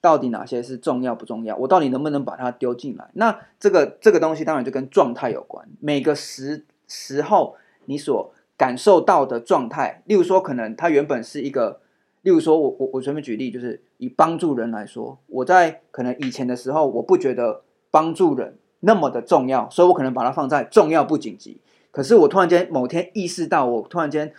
[0.00, 3.08] 到底哪些是重要不重要，我到底能不能把它丢进来？
[3.14, 5.68] 那这个这个东西当然就跟状态有关。
[5.78, 11.80] 每个时时候你所感受到的状态，例如说可能它原本是一个，
[12.22, 17.62] 例如说我我我随便举例，就是以帮助人来说，我在可能以前的时候，我不觉得。
[17.92, 21.60] 帮助人那么的重要，所以我可能把它放在重要不紧急。
[21.92, 24.32] 可是我突然间某天意识到，我突然间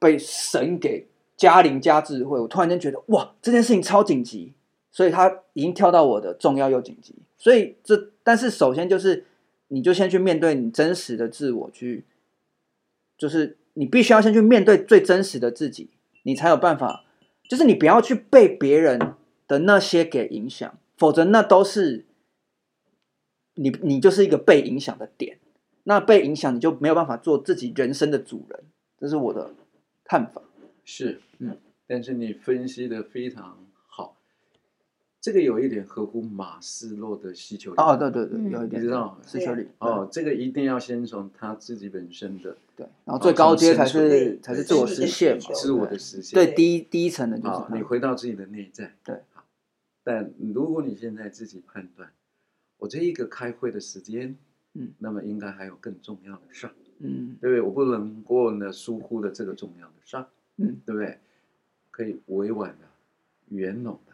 [0.00, 4.54] 被神给加灵加智慧，我突然间觉得哇，这件事情超紧急，
[4.90, 7.14] 所以它已经跳到我的重要又紧急。
[7.36, 9.26] 所以这，但是首先就是，
[9.68, 12.04] 你就先去面对你真实的自我，去，
[13.16, 15.90] 就是你必须要先去面对最真实的自己，
[16.22, 17.04] 你才有办法，
[17.48, 19.14] 就是你不要去被别人
[19.46, 22.06] 的那些给影响，否则那都是
[23.60, 25.38] 你，你就是一个被影响的点，
[25.84, 28.64] 那被影响你就没有办法做自己人生的主人，
[28.98, 29.50] 这是我的
[30.02, 30.40] 看法。
[30.82, 34.16] 是，嗯，但是你分析的非常好。
[35.20, 46.34] 这个有一点合乎马斯洛的需求理哦，对对对，有一点，你知道需求理哦，这个一定要先从他自己本身的对，然后最高阶才是才是自我实现嘛，自我的实现。
[46.34, 48.94] 对，第一第一层的就是你回到自己的内在。
[49.04, 49.20] 对，
[50.02, 52.10] 但如果你现在自己判断，
[52.80, 54.36] 我这一个开会的时间，
[54.72, 57.60] 嗯，那么应该还有更重要的事儿，嗯，对不对？
[57.60, 61.16] 我不能过呢疏忽了这个重要的事儿，嗯，对不对？
[61.92, 62.88] 可以委婉的、
[63.50, 64.10] 圆融的。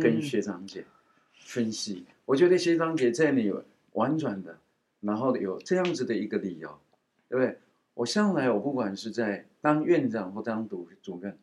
[0.00, 0.84] 跟学长姐
[1.32, 3.52] 分析，我觉得学长姐在你
[3.94, 4.56] 婉转的，
[5.00, 6.78] 然后有这样子的一个理由，
[7.28, 7.58] 对不对？
[7.94, 11.36] 我向来我不管是在当院长或当主主任，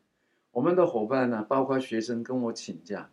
[0.52, 3.10] 我们的伙伴呢，包括学生跟我请假，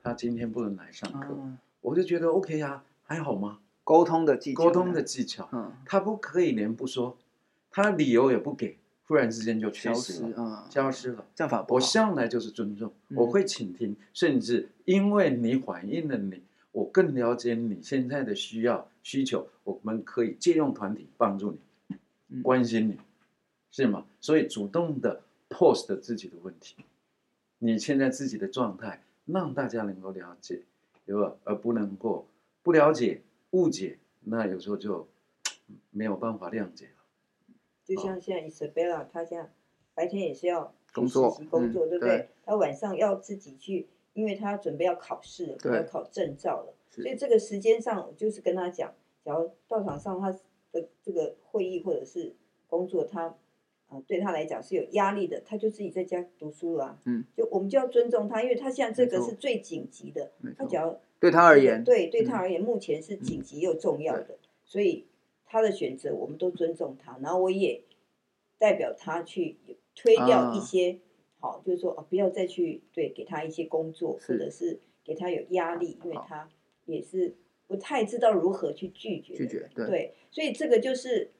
[0.00, 3.58] 他今天不能来上课，嗯、我就觉得 OK 啊，还好吗？
[3.84, 7.18] 沟通的技巧，沟通的技巧，嗯，他不可以连不说，
[7.70, 8.78] 他理由也不给。
[9.04, 11.26] 忽然之间就消失了，嗯、消失了。
[11.34, 21.96] 这样法，我向来就是尊重，嗯、我会倾听，甚至因为你反映了你，我更了解你现在的需要需求，我们可以借用团体帮助你，
[22.28, 22.96] 嗯、关心你，
[23.70, 24.06] 是吗？
[24.20, 25.20] 所以主动的
[25.50, 26.76] post 自己的问题，
[27.58, 30.62] 你现在自己的状态，让大家能够了解，
[31.04, 31.34] 对吧？
[31.44, 32.26] 而不能够
[32.62, 35.08] 不了解、误解，那有时候就
[35.90, 37.02] 没有办法谅解了。
[37.84, 39.50] 就像现在 Isabella，她现在
[39.94, 42.28] 白天也是要工作，工作对不对？
[42.44, 46.74] 她晚上要自己去，因为她准备要考试了，要考证照了。
[46.90, 48.94] 所以这个时间上，就是跟她讲，
[49.24, 50.30] 假如到场上她
[50.70, 52.34] 的这个会议或者是
[52.68, 53.34] 工作，她
[53.92, 56.98] 啊对他来讲是有压力的，他就自己在家读书了。
[57.04, 60.32] 嗯，就我们就要尊重他，因为他现在这个是最紧急的。
[60.56, 65.06] 他只要对他而言，对对他而言，目前是紧急又重要的，所以。
[65.54, 67.18] 他的选择，我们都尊重他。
[67.20, 67.82] 然后我也
[68.56, 69.58] 代表他去
[69.94, 70.98] 推掉一些，
[71.40, 76.48] 好，就是说哦，不要再去对给他一些工作，或者是给他有压力，因为他
[76.86, 77.34] 也是
[77.66, 79.34] 不太知道如何去拒绝。
[79.34, 79.86] 拒绝，对。
[79.86, 81.30] 对，所以这个就是，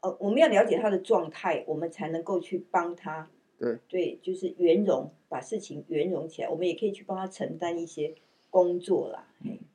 [0.00, 3.28] 呃，我们要了解他的状态，我们才能够去帮他。
[3.58, 6.48] 对，对，就是圆融，把事情圆融起来。
[6.48, 8.14] 我们也可以去帮他承担一些
[8.50, 9.28] 工作啦。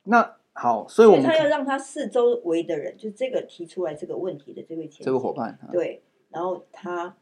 [0.03, 0.37] 那。
[0.55, 7.17] 好，所以我们他要让他四周围的人，就这个提出来这个问题的这位前这个伙伴，对，然后他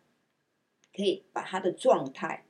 [0.93, 2.43] 可以把他的状态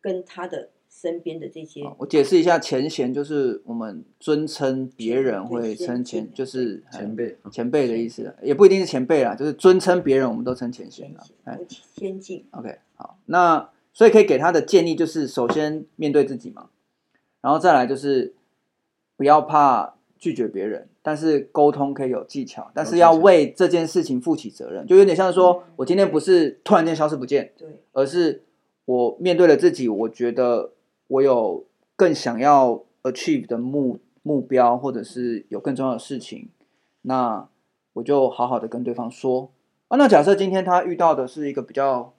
[0.00, 7.38] 跟他的身边的这些，我解释一下前贤，就是我们尊称别人会称前，就是前辈。
[7.50, 11.58] 前辈的意思，也不一定是前辈啦，就是尊称别人，我们都称前贤了，哎，
[11.96, 16.70] 先进，OK，好，那所以可以给他的建议就是，首先面对自己嘛，
[17.40, 18.34] 然后再来就是
[19.16, 19.94] 不要怕。
[20.20, 28.42] 拒绝别人，但是沟通可以有技巧，但是要为这件事情负起责任，就有点像说，我今天不是突然间消失不见，对，而是
[28.84, 30.72] 我面对了自己，我觉得
[31.10, 36.48] 我有更想要 achieve 的目目标，或者是有更重要的事情，
[37.02, 37.48] 那
[37.92, 39.50] 我就好好的跟对方说
[39.88, 39.96] 啊。
[39.96, 42.12] 那假设今天他遇到的是一个比较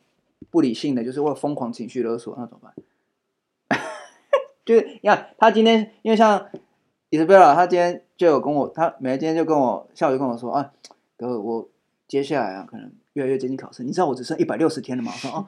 [0.49, 3.79] 不理性的，就是会疯狂情绪勒索，那怎么办？
[4.65, 6.47] 就是你看他今天，因为像。
[7.13, 10.71] 伊莎贝拉，他今天就有跟我，他每天就跟我下午就跟我说啊，
[11.17, 11.67] 哥，我
[12.07, 13.83] 接下来啊，可能越来越接近考试。
[13.83, 15.11] 你知道我只剩一百六十天了吗？
[15.13, 15.45] 我说哦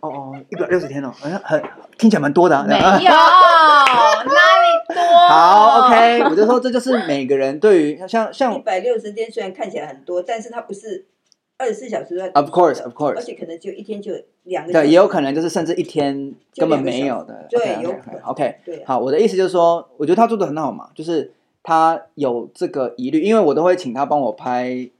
[0.00, 1.62] 哦哦，一百六十天哦，好像很
[1.98, 2.64] 听起来蛮多的。
[2.66, 5.28] 没有， 哪里多？
[5.28, 11.06] 好，OK，我就说这就是每个人对于像像一百六十天虽然看起来很多，但是它不是。
[11.62, 14.72] 二十四小时在，Of course, of course，而且可能就一天就两个。
[14.72, 17.46] 对，也有可能就是甚至一天根本没有的。
[17.50, 24.90] 对，有可能 OK，对，好，我的意思就是说，我觉得他做的很好嘛，就是他有这个疑虑，因为我都会请他帮我拍一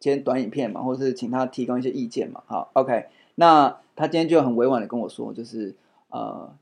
[0.00, 2.40] 些短影片嘛，或者是请他提供一些意见嘛。
[2.46, 5.74] 好，OK，那他今天就很委婉的跟我说，就是
[6.10, 6.54] 呃，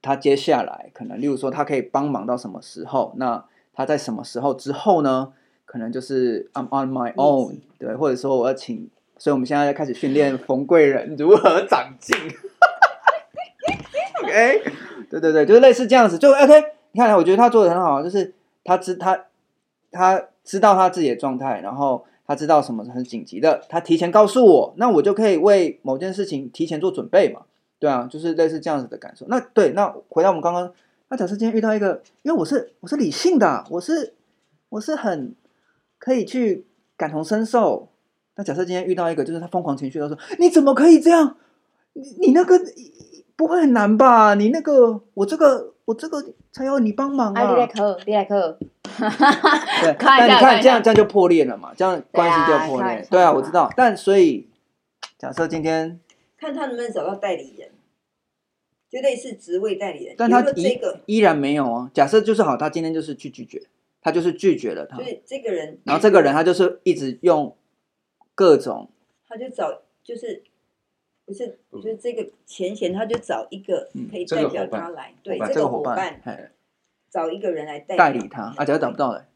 [0.00, 3.14] 他接下来可能，例如说他可以帮忙到什么时候？
[3.16, 5.32] 那他在什么时候之后呢？
[5.64, 12.16] 可能就是 I'm on my own，对，或者说我要请，所以我们现在要开始训练冯贵人如何长进。
[14.22, 14.62] OK，
[15.10, 16.64] 对对对，就是类似这样子，就 OK。
[16.92, 19.24] 你看，我觉得他做的很好，就是他知他
[19.90, 27.42] 他知道他自己的状态，然后他知道什么是很紧急的，他提前告诉我，那我就可以为某件事情提前做准备嘛。
[27.78, 29.26] 对啊，就是类似这样子的感受。
[29.28, 30.72] 那对，那回到我们刚刚，
[31.08, 34.14] 那假设今天遇到一个，因为我是我是理性的，我是
[34.70, 35.34] 我是很
[35.98, 36.64] 可以去
[36.96, 37.88] 感同身受。
[38.34, 41.36] 那假设今天遇到一个，就是他疯狂情绪的时候，你怎么可以这样？
[41.92, 42.58] 你你那个
[43.36, 44.34] 不会很难吧？
[44.34, 46.22] 你那个我这个我这个
[46.52, 47.50] 才要你帮忙啊！
[47.50, 48.58] 你来克，你来克。
[48.60, 51.72] 对， 但你看这样这样就破裂了嘛？
[51.74, 53.06] 这样关系就破裂。
[53.10, 53.72] 对啊，我知道。
[53.76, 54.48] 但所以
[55.18, 55.98] 假设今天。
[56.38, 57.70] 看他能不能找到代理人，
[58.90, 60.14] 就类似职位代理人。
[60.18, 61.90] 但他依依然没有啊。
[61.94, 63.62] 假设就是好，他今天就是去拒绝，
[64.02, 64.96] 他就是拒绝了他。
[64.98, 67.56] 所以这个人，然后这个人他就是一直用
[68.34, 68.90] 各种，
[69.26, 70.42] 他就找就是
[71.26, 76.22] 不是就是这个前嫌，他就找一个可以代表他来，对这个伙伴，
[77.10, 78.54] 找一个人来代代理他。
[78.56, 79.26] 啊，假如找不到了，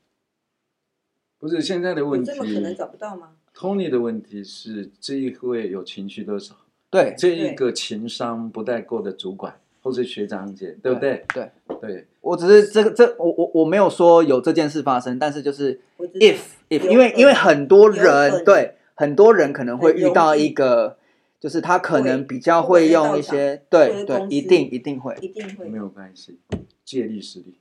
[1.39, 6.55] 不是现在的问题，这么可能找不到吗？Tony 的问题是这一位有情绪多少？
[6.89, 11.25] 对，这一个情商不太够的主管或是学长姐，对不对？
[11.35, 16.39] 对对，对我只是这个这我我我没有说有这件事发生，但是就是 if
[16.69, 20.99] if 因为因为很多人对很多人可能会遇到一个，
[21.41, 26.39] 就是他可能比较会用一些对对，一定一定会一定会没有关系，
[26.85, 27.55] 借力使力，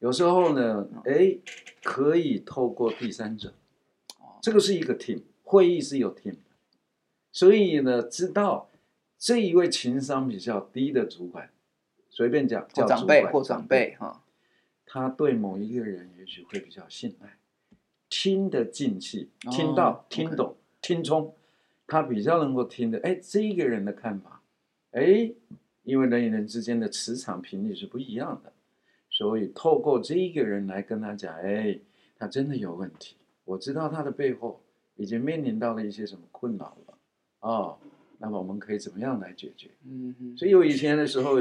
[0.00, 1.38] 有时候呢，哎，
[1.84, 3.54] 可以透过第三者，
[4.42, 6.34] 这个是一个 team 会议是有 team。
[7.32, 8.68] 所以呢，知道
[9.16, 11.50] 这一位情商比较低的主管，
[12.08, 14.24] 随便讲叫长辈或长辈哈，
[14.84, 17.36] 他对某一个人也许会比较信赖，
[18.08, 20.54] 听得进去，听到、哦、听懂、okay.
[20.82, 21.32] 听从，
[21.90, 24.40] 他比较能够听得，哎，这一个人的看法，
[24.92, 25.32] 哎，
[25.82, 28.52] 因为人与人之间的磁场频率是不一样的，
[29.10, 31.80] 所以透过这一个人来跟他讲，哎，
[32.16, 34.62] 他真的有问题，我知道他的背后
[34.94, 36.98] 已经面临到了一些什么困扰了。
[37.40, 37.76] 哦，
[38.18, 39.70] 那么我们可以怎么样来解决？
[39.84, 41.38] 嗯嗯，所以我以前的时候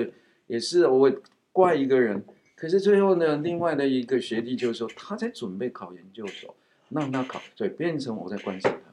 [0.47, 1.13] 也是我
[1.51, 2.23] 怪一个人，
[2.55, 6.55] 可是最后呢，另外的一个学弟就说他在准备考研究所，
[6.89, 8.88] 让他考，所以变成我在关心他，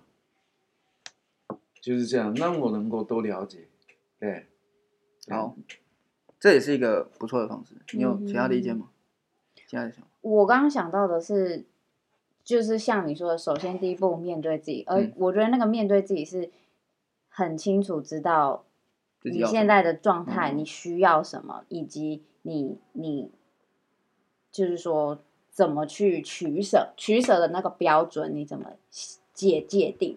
[1.87, 3.69] 就是这样，让我能够多了解。
[4.19, 4.47] 对，
[5.29, 5.55] 好，
[6.41, 7.77] 这也是一个不错的方式。
[7.93, 8.89] 你有其他的意见吗？
[8.91, 10.09] 嗯、其他的想法？
[10.23, 11.65] 我刚刚想到的是。
[12.45, 16.49] 就是像你说的，首先第一步面对自己，而我觉得那个面对自己是
[17.29, 18.65] 很清楚知道
[19.23, 23.33] 你现在的状态，你需要什么，以及你你
[24.53, 25.19] 就是说
[25.51, 28.75] 怎么去取舍，取舍的那个标准你怎么
[29.35, 30.17] 界界定？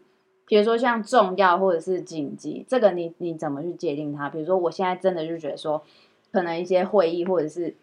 [0.49, 4.29] 比如说像重要或者是紧急，这个你你怎么去界定它？
[4.29, 5.81] 比如说我现在真的就觉得说，
[6.33, 7.77] 可能一些会议或者是。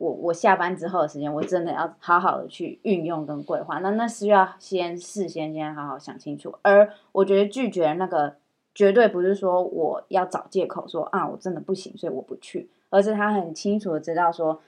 [0.00, 3.80] 我我下班之后的时间，我真的要好好的去运用跟规划。
[3.80, 6.54] 那那是要先事先先好好想清楚。
[6.62, 8.36] 而我觉得拒绝那个
[8.72, 14.60] 绝对不是说我要找借口说啊，我真的不行，所以我不去，而是他很清楚的知道说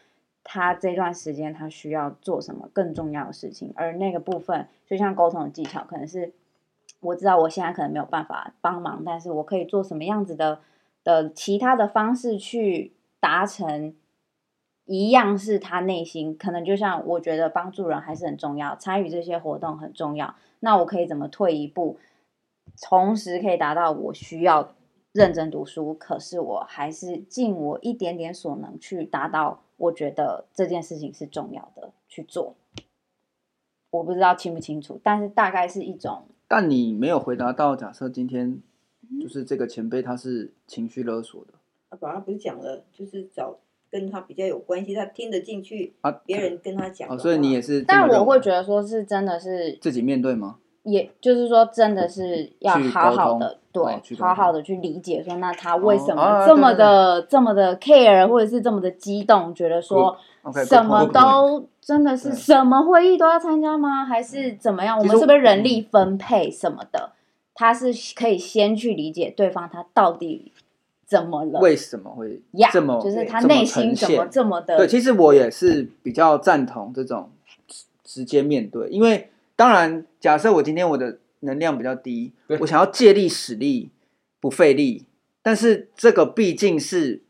[0.42, 3.72] 他这段时间他需要做什么更重要的事情。
[3.76, 6.32] 而那个部分就像沟通的技巧，可能是
[7.00, 10.60] 我知道我现在可能没有办法帮忙，但是我可以做什么样子的
[11.02, 13.94] 的其他的方式去达成。
[14.86, 20.34] 一样是他内心可能就像我觉得帮助人还是很重要，参与这些活动很重要。
[20.58, 21.96] 那我可以怎么退一步，
[22.82, 24.74] 同时可以达到我需要
[25.12, 32.56] 认真读书，可是我还是尽我一点点所能去达到我觉得这件事情是重要的去做。
[33.92, 36.24] 我不知道清不清楚，但是大概是一种。
[36.50, 38.60] 但你没有回答到，假设今天
[39.22, 41.54] 就是这个前辈他是情绪勒索的，
[41.90, 43.60] 啊，反而不是讲了，就是找。
[43.92, 46.12] 跟他比较有关系，他听得进去啊。
[46.24, 47.82] 别人跟他讲、哦，所以你也是。
[47.82, 50.58] 但我会觉得说是真的是自己面对吗？
[50.82, 60.16] 也就是说，真的是要好好的对、哦，好好的去理解说，那他为什么这么的、这么的 care，或者是这么的激动，觉得说
[60.66, 64.04] 什么都真的是什么会议都要参加吗？
[64.04, 64.98] 还是怎么样？
[64.98, 67.12] 我们是不是人力分配什么的？
[67.54, 70.52] 他是可以先去理解对方他到底。
[71.06, 71.58] 怎么了？
[71.58, 74.76] 为什么会这么？Yeah, 就是他内心怎么这么的？
[74.76, 77.30] 对，其实我也是比较赞同这种
[78.04, 79.29] 直接面对，因为
[79.60, 83.90] 当然，假设我今天我的能量比较低，我想要借力使力
[84.40, 85.04] 不费力，
[85.42, 87.20] 但是这个毕竟是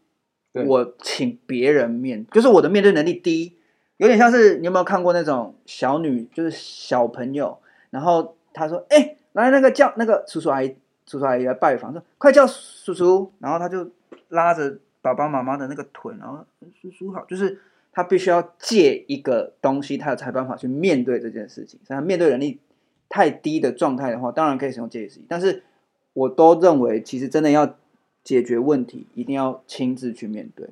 [0.52, 3.56] 我请别人面，就是我的面对能力低，
[3.96, 7.58] 有点像是你有没有看过那种小女，就是小朋友，
[7.90, 10.76] 然后他说：“哎、欸，来那个叫那个叔叔阿姨。”
[11.06, 13.90] 叔叔阿姨来拜访，说：“快叫叔叔！”然后他就
[14.28, 16.46] 拉着爸爸妈妈的那个腿，然后
[16.80, 17.60] 叔叔好，就是
[17.92, 21.80] 他必须要借一个东西，他有才办法去面对这件事情。
[21.84, 22.60] 所以他面对能力
[23.08, 25.62] 太低的状态的话，当然可以使用借力使力，但是
[26.12, 27.76] 我都认为，其实真的要
[28.22, 30.68] 解决问题，一定要亲自去面对。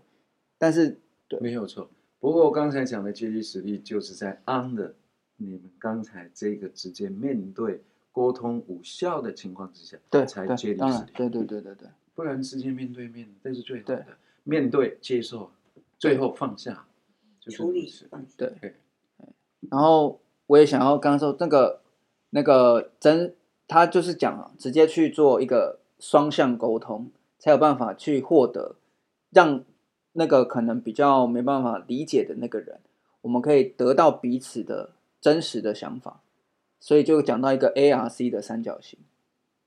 [0.58, 0.98] 但是，
[1.28, 1.88] 对，没有错。
[2.20, 4.92] 不过我刚才讲的借力实力，就是在 under
[5.36, 11.10] 你们刚才这个直接面对沟通无效的情况之下，对，才借力实力。
[11.14, 13.96] 对对对对对，不然直接面对面，这是最好的。
[13.96, 14.04] 对
[14.42, 15.52] 面对接受，
[15.98, 16.88] 最后放下，就是、
[17.51, 17.91] 处理。
[18.36, 18.74] 对对。
[19.70, 21.80] 然后我也想要刚刚说那个
[22.30, 23.34] 那个真，
[23.66, 28.76] 他就是讲啊，直接去做一个双向沟通，才有办法去获得，
[29.30, 29.64] 让
[30.12, 32.80] 那个可能比较没办法理解的那个人，
[33.22, 36.22] 我们可以得到彼此的真实的想法。
[36.80, 38.99] 所以就讲到一个 ARC 的三角形，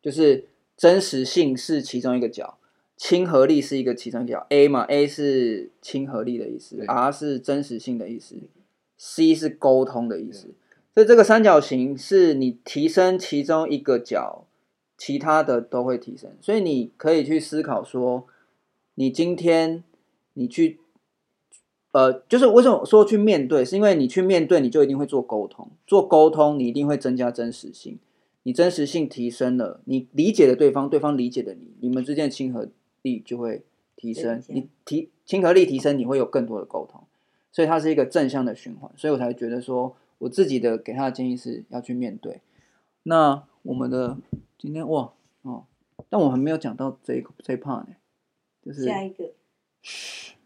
[0.01, 0.47] 就是
[0.78, 2.57] 真实性是其中一个角。
[3.03, 8.35] 亲和力是一个其中一个角，A 嘛，A 是亲和力的意思，R 是真实性的意思
[8.95, 10.53] ，C 是沟通的意思。
[10.93, 14.45] 所以这个三角形是你提升其中一个角，
[14.99, 16.29] 其他的都会提升。
[16.41, 18.27] 所以你可以去思考说，
[18.93, 19.83] 你今天
[20.35, 20.77] 你去，
[21.93, 27.97] 呃，就是为什么说去面对，是因为你去面对，你就一定会做沟通，做沟通你一定会增加真实性，
[28.43, 32.69] 你真实性提升了，你理解了对方，对方理解了你，你们之间的亲和
[33.03, 33.63] 力就会
[33.95, 37.01] 提升，你提亲和力提升，你会有更多的沟通，
[37.51, 42.41] 所以它是一个正向的循环，所以我才觉得说，我自己的给他的建议是要去面对。
[43.03, 44.17] 那我们的
[44.57, 45.11] 今天哇
[45.43, 45.65] 哦，
[46.09, 47.95] 但我还没有讲到这一这一 part 呢，
[48.63, 49.31] 就是下一个，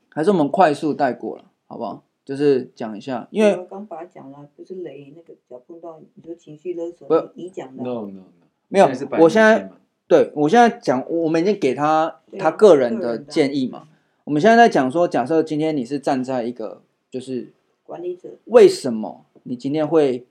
[0.10, 2.04] 还是我们快速带过了，好不好？
[2.24, 8.24] 就是讲一下，因为我刚把它讲了，不是雷那个脚碰到，你说情绪勒索，不你讲的，no no no，
[8.68, 8.88] 没有，
[9.20, 9.70] 我现在。
[10.08, 13.88] 对，我现在讲，我们已经给他他个人的建议嘛。
[14.24, 17.52] 我们现在在讲说，假设今天你是站在一个就是
[17.84, 20.26] 管理者，为什么你今天会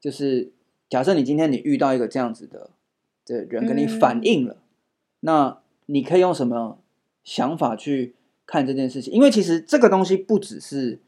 [0.00, 0.50] 就是
[0.88, 2.70] 假设你今天你遇到一个这样子的
[3.24, 4.56] 的人跟你反映了，
[5.20, 6.78] 那你可以用什么
[7.22, 8.14] 想法去
[8.46, 9.12] 看这件事情？
[9.12, 10.98] 因为其实这个东西不只是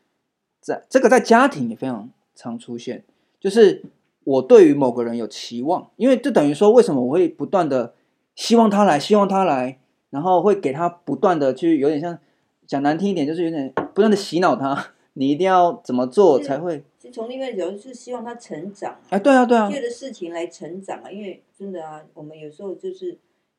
[0.60, 3.02] 在这个在家庭也非常常出现，
[3.40, 3.82] 就是。
[4.26, 7.94] 我对于某个人有期望，因为就等于说，为什么我会不断的
[8.34, 9.78] 希望他来，希望他来，
[10.10, 12.18] 然后会给他不断的去，有点像
[12.66, 16.82] 讲难听一点，就是有点不断的洗脑他， 你一定要怎么做才会？
[17.00, 23.16] 是从另外一个角度是希望他成长哎，对啊，对啊，借的事情来成长啊，因为真的啊，我们有时候就是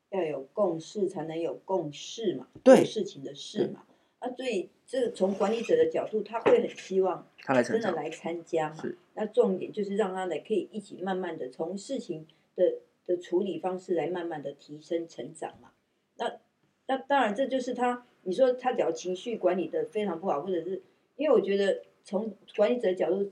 [0.10, 3.84] 要有共识才能有共识嘛，对事情的事嘛，
[4.20, 8.84] 啊，所以这个从管理者的角度，他会很希望他来真的来参加嘛。
[9.20, 12.76] 那重点就是让他来可以一起慢慢的从事情的
[13.08, 15.72] 的处理方式来慢慢的提升成长嘛。
[16.18, 16.38] 那
[16.86, 20.84] 那当然这就是他，你说他只要情绪管理的非常不好，或者是
[21.16, 23.28] 因为我觉得从管理者的角度，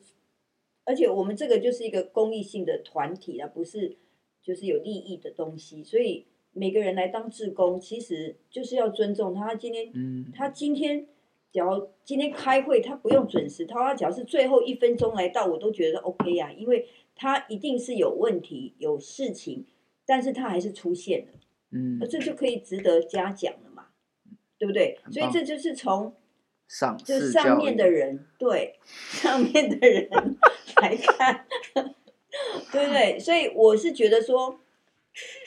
[0.86, 3.96] 而且我们这个就是一个公益性的团体啊，不是
[4.42, 11.08] 就是有利益的东西，所以每个人来当志工，其实就是要尊重他今天，嗯，他今天。
[11.56, 16.86] 只要今天开会，他不用准时，他只要是最后一分钟来到，我都觉得 OK 呀、啊，因为
[17.16, 19.66] 他一定是有问题、有事情，
[20.06, 21.28] 但是他还是出现了，
[21.72, 23.86] 嗯，这就可以值得嘉奖了嘛，
[24.58, 25.00] 对不对？
[25.10, 26.14] 所以这就是从
[26.68, 30.10] 上就上面的人对 上面的人
[30.82, 31.46] 来看，
[32.74, 33.18] 对不对？
[33.18, 34.60] 所以我是觉得说，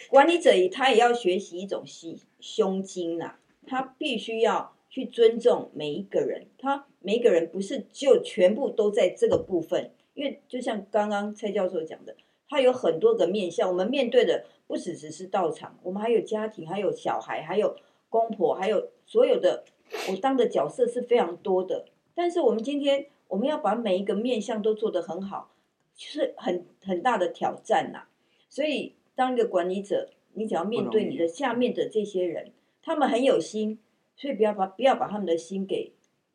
[0.09, 4.75] 管理者他也要学习一种心胸襟呐、啊，他必须要。
[4.91, 12.17] 去尊重每一个人，他每一个人不是就全部都在这个部分，因为就像刚刚蔡教授讲的，
[12.49, 17.77] 他有很多个面向，我们面对的不只只是道场，我们还有家庭，还有小孩，还有
[18.09, 19.65] 公婆，还有所有的，
[20.11, 21.85] 我当的角色是非常多的。
[22.15, 25.53] 但是我们今天我们要把每一个面向都做得很好，
[25.95, 28.09] 就是很很大的挑战呐、啊。
[28.49, 33.79] 所以当一个管理者，你只要面对你的下面的这些人，他们很有心。
[34.19, 35.95] 所以不要把不要把他们的心给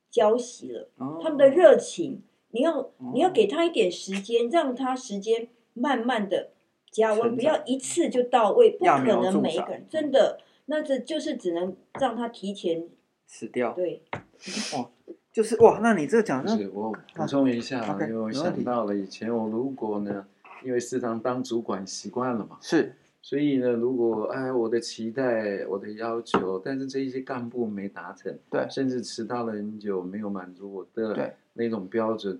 [0.09, 2.21] 浇熄了，哦、他们的热情，
[2.51, 6.51] 你要、哦、你要给他一点时间，让他时间慢慢的
[6.89, 12.87] 加温，不要一次就到位，不可能每一个人真的，那这就是只能让他提前
[13.27, 13.73] 死掉。
[13.73, 14.01] 对，
[14.73, 14.89] 哦，
[15.33, 20.25] 就是哇，那你这个讲的，是我补充一下，因为我想到了以前我如果呢，
[20.63, 22.95] 因为食堂当主管习惯了嘛，是。
[23.23, 32.37] 所以呢，如果哎，我的期待，我的要求，但是这一些干部没达成，对，甚至迟到了很久，没有满足我的那种标准，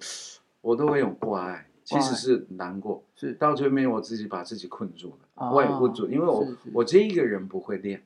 [0.60, 3.32] 我都会有挂碍，其实是难过，是。
[3.36, 8.04] 到最后面我自己把自己困住了，我也不住，因为我我这一个人不会练，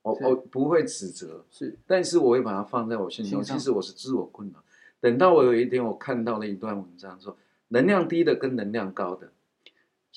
[0.00, 3.42] 我我不会指责，是，但是我会把它放在我心中。
[3.42, 4.64] 其实我是自我困扰。
[5.00, 7.36] 等到我有一天我看到了一段文章说，
[7.68, 9.30] 能量低的跟能量高的，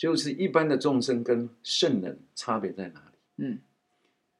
[0.02, 3.18] 就是一般的众生跟圣人差别在哪里？
[3.38, 3.60] 嗯，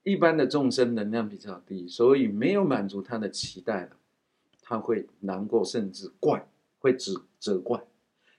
[0.02, 3.92] 一般的众生能量比较低，所以没有满足他的期待了，
[4.64, 6.48] 他会难过，甚至怪，
[6.80, 7.80] 会指责怪。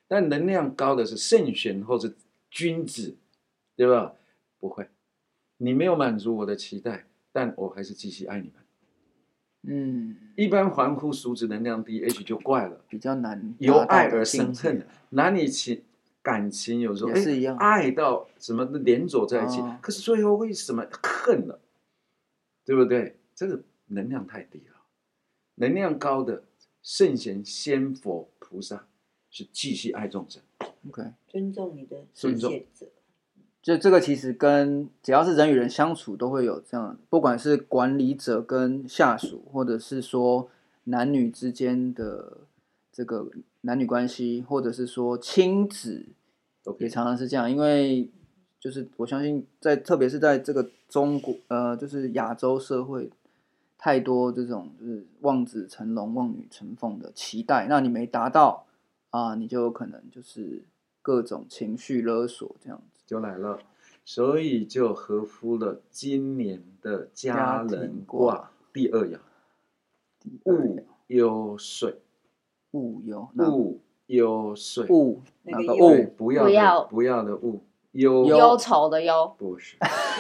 [0.09, 2.13] 但能量高的是圣贤或者
[2.51, 3.15] 君子，
[3.77, 4.15] 对吧？
[4.59, 4.89] 不会，
[5.59, 8.55] 你没有满足我的期待，但我还是继续爱你们。
[9.63, 15.85] 嗯，一般凡夫俗子能量低也许就怪了，比较难由爱而生恨，男女情
[16.23, 21.61] 感情有时候也是一样，爱到什么连走在一起，哦、可是最后为什么恨了？
[22.65, 23.17] 对不对？
[23.35, 24.77] 这个能量太低了，
[25.57, 26.45] 能量高的
[26.81, 28.87] 圣贤仙佛菩萨
[29.31, 30.41] 是继续爱众生
[30.89, 32.87] ，OK，尊重你的尊重者。
[33.61, 40.49] 就这个其实跟只要是人与人相处都会有这样，不管是管理者跟下属，或者是说
[40.85, 42.39] 男女之间的
[42.93, 43.31] 这个
[43.63, 46.07] 男女关系，或者是说亲子，
[46.79, 47.51] 也常常是这样。
[47.51, 48.11] 因为
[48.61, 53.11] 就是我相信在特别是在这个中国呃，就是亚洲社会，
[53.79, 58.67] 太多这种就是望子成龙、望女成凤的期待，那你没达到
[59.11, 60.63] 啊，你就有可能就是
[61.01, 63.01] 各种情绪勒索这样子。
[63.07, 63.59] 就来了，
[64.05, 69.19] 所以就合乎了今年的家人卦第二爻，
[70.45, 72.02] 戊酉水，
[72.73, 76.05] 戊酉，戊酉水，物那个物。
[76.17, 77.23] 不要的不要。
[77.23, 77.63] 的物，
[77.93, 78.27] 忧。
[78.27, 78.57] 忧。
[78.59, 79.77] 愁的忧，不是，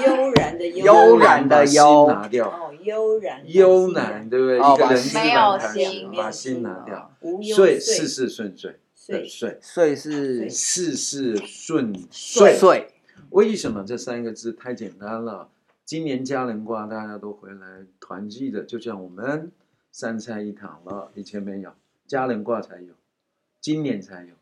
[0.06, 4.56] 悠然的悠，悠然的忧，拿掉，哦，悠然，悠然，对不对？
[4.56, 7.10] 一个人没有心，把心拿掉，
[7.54, 8.78] 岁事事顺遂。
[8.94, 12.54] 岁岁岁是事事顺遂。
[12.54, 12.88] 岁
[13.30, 15.48] 为什么这三个字太简单了？
[15.84, 19.50] 今年家人卦大家都回来团聚的，就像我们
[19.90, 21.10] 三菜一汤了。
[21.14, 21.72] 以前没有，
[22.12, 22.92] 家人卦才有，
[23.58, 24.34] 今年才有。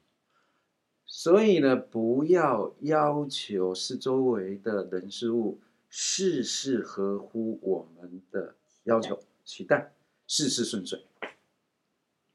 [1.07, 9.93] 所以呢，不要要求是周围的人事物事事合乎我们的要求期待，
[10.27, 11.05] 事事顺遂。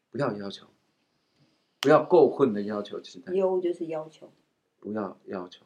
[0.10, 0.68] 不要要求。
[1.82, 4.32] 不要过分的要求期待，忧就是要求，
[4.80, 5.66] 不要要求，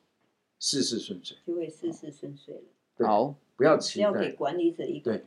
[0.57, 3.07] 事事顺遂，就会事事顺遂了。
[3.07, 4.05] 好，不要期待。
[4.05, 5.25] 要给管理者一个对，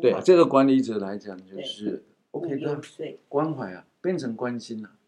[0.00, 2.80] 对这个管理者来讲就是 OK 的
[3.28, 4.98] 关怀啊，变成关心了、啊。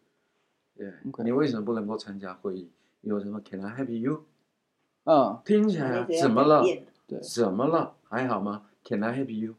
[0.75, 1.23] 对，okay.
[1.23, 2.71] 你为什么不能够参加会议？
[3.01, 4.25] 有什么 Can I help you？
[5.03, 6.63] 嗯，听起来怎么了？
[7.07, 7.95] 对，怎么了？
[8.03, 9.55] 还好吗？Can I help you？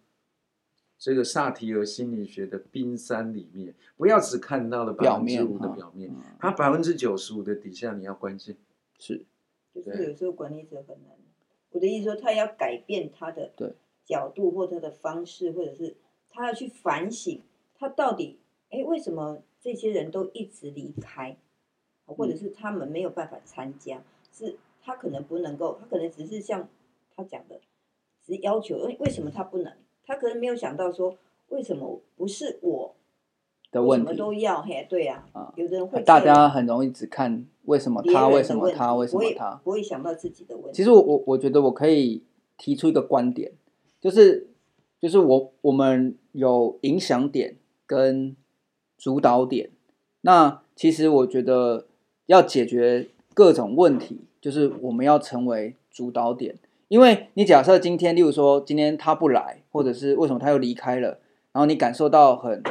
[0.99, 6.11] 这个萨提尔心理学的冰山里面，不要只看到了百分之五的表面，
[6.41, 8.57] 它百分之九十五的底下你要关心。
[8.99, 9.25] 是，
[9.75, 11.17] 就是有时候管理者很难。
[11.71, 13.53] 我的意思说，他要改变他的
[14.05, 15.97] 角度或他的方式，或者是
[16.31, 17.43] 他要去反省，
[17.79, 18.39] 他到底
[18.71, 21.37] 哎为什么这些人都一直离开，
[22.07, 24.03] 或者是他们没有办法参加，
[24.33, 26.69] 是他可能不能够，他可能只是像
[27.15, 27.61] 他讲的，
[28.25, 29.73] 只是要求，为什么他不能？
[30.05, 31.17] 他可能没有想到说，
[31.49, 32.95] 为什么不是我
[33.73, 40.77] 的问题，什么都要嘿，对呀、啊，有的人会，大家很容易只看为什么他，为什么他，为什么他，不会想到自己的问题。
[40.77, 42.23] 其实我我我觉得我可以
[42.57, 43.53] 提出一个观点，
[44.01, 44.49] 就是
[45.01, 47.57] 就是我我们有影响点
[47.87, 48.37] 跟
[48.99, 49.71] 主导点，
[50.23, 51.87] 那其实我觉得
[52.27, 56.59] 要解决各种问题，就是我们要成为主导点。
[56.89, 61.19] 因为你假设今天，例如说今天他不来，或者是为什么他又离开了，
[61.53, 62.63] 然后你感受到很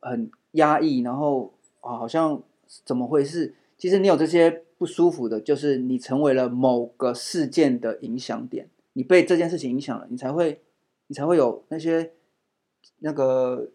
[0.00, 2.42] 很压抑，然后啊好像
[2.84, 3.54] 怎么回事？
[3.76, 10.62] 其实你有这些不舒服的，就是你成为了某个事件的影响点，你被这件事情影响了，你才会
[11.08, 12.12] 你才会有那些
[13.00, 13.68] 那个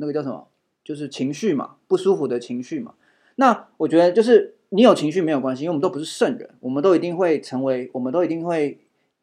[0.00, 0.48] 那个叫什么，
[0.82, 2.94] 就是情绪嘛，不舒服的情绪嘛。
[3.36, 4.56] 那我觉得就是。
[4.72, 8.78] 你有情绪没有关系，因为我们都不是圣人，我们都一定会成为，我们都一定会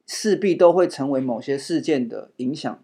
[0.06, 2.84] 势必都会成为某些事件的影响，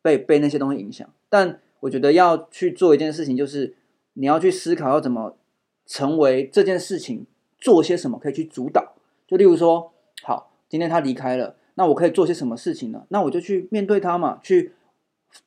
[0.00, 1.06] 被被那些东西影响。
[1.28, 3.74] 但我觉得要去做一件事情，就是
[4.14, 5.36] 你要去思考要怎么
[5.84, 7.26] 成为这件事情，
[7.58, 8.94] 做些什么可以去主导。
[9.26, 13.04] 就例如说，好，今天他离开了，那我可以做些什么事情呢？
[13.10, 14.72] 那我就去面对他嘛，去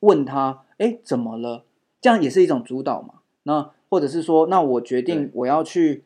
[0.02, 1.66] 问他，哎，怎么了？
[2.02, 3.22] 这样也是一种主导嘛。
[3.44, 6.04] 那或者是说，那我决定我要去。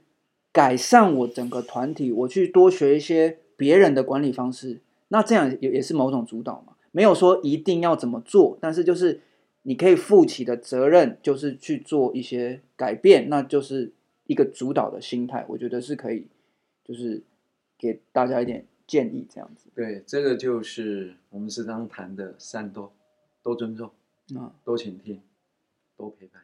[0.55, 4.79] 改善我整个团体，我去多学一些别人的管理方式，
[5.09, 6.77] 那这样也也是某种主导嘛。
[6.93, 9.19] 没有说一定要怎么做，但是就是
[9.63, 13.91] 你可以负起的责任，就是去做一些改变，那就是
[14.27, 15.45] 一个主导的心态。
[15.49, 16.27] 我觉得是可以，
[16.85, 17.21] 就是
[17.77, 19.67] 给大家一点建议这样子？
[19.75, 22.93] 对，这个就是我们时常谈的三多：
[23.43, 23.91] 多尊重，
[24.37, 25.19] 啊，多倾听，
[25.95, 26.41] 多陪伴，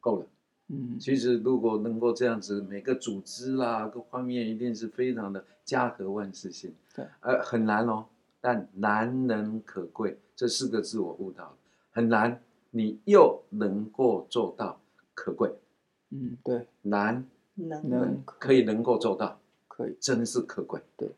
[0.00, 0.26] 够了。
[0.68, 6.74] 嗯，其实如果能够这样子，每个组织啦，各方面一定是非常的家和万事兴。
[6.94, 8.06] 对，呃，很难哦，
[8.40, 11.56] 但难能可贵这四个字我悟到了，
[11.90, 14.80] 很难，你又能够做到，
[15.12, 15.54] 可贵。
[16.08, 20.80] 嗯，对，难能能可以能够做到，可以，真是可贵。
[20.96, 21.12] 对，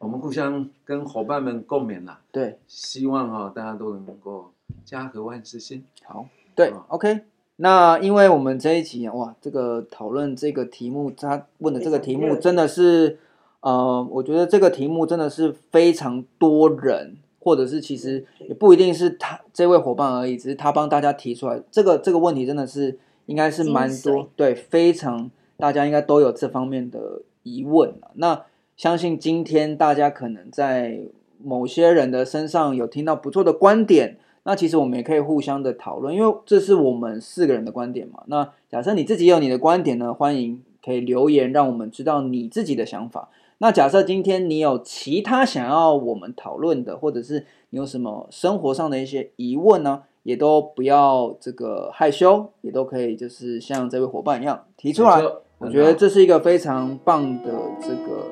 [0.00, 2.22] 我们互相跟伙伴们共勉啦。
[2.30, 4.52] 对，希望啊、哦，大家都能够
[4.84, 5.84] 家和万事兴。
[6.04, 6.28] 好，
[6.58, 7.20] 对、哦，OK。
[7.60, 13.20] 那因为我们这一集哇，这个讨论这个题目，他问的这个题目真的是，
[13.60, 27.94] 呃，我觉得这个题目真的是非常多人，或者是其实也不一定是他这位伙伴而已，只是他帮大家提出来这个这个问题，真的是应该是蛮多，对，非常大家应该都有这方面的疑问。
[28.14, 28.44] 那
[28.76, 31.02] 相信今天大家可能在
[31.40, 34.16] 某些人的身上有听到不错的观点。
[34.48, 38.22] 那其实我们也可以互相的讨论，因为这是我们四个人的观点嘛。
[38.28, 43.28] 那假设你自己有你的观点呢，欢迎可以留言，让我们知道你自己的想法。
[43.58, 55.22] 那假设今天你有其他想要我们讨论的，或者是你有什么生活上的一些疑问呢，也都不要这个害羞，也都可以就是像这位伙伴一样提出来。
[55.58, 58.24] 我觉得这是一个非常棒的这个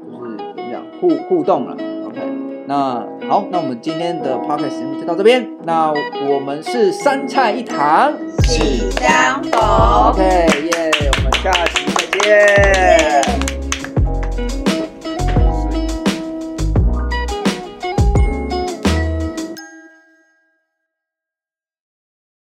[0.00, 1.95] 就是怎么讲互互动了。
[2.66, 5.48] 那好，那我们今天的 podcast 节目就到这边。
[5.64, 5.92] 那
[6.28, 8.12] 我们是三菜一汤，
[8.44, 9.60] 喜相逢。
[10.10, 13.35] OK，耶，我们下期再见。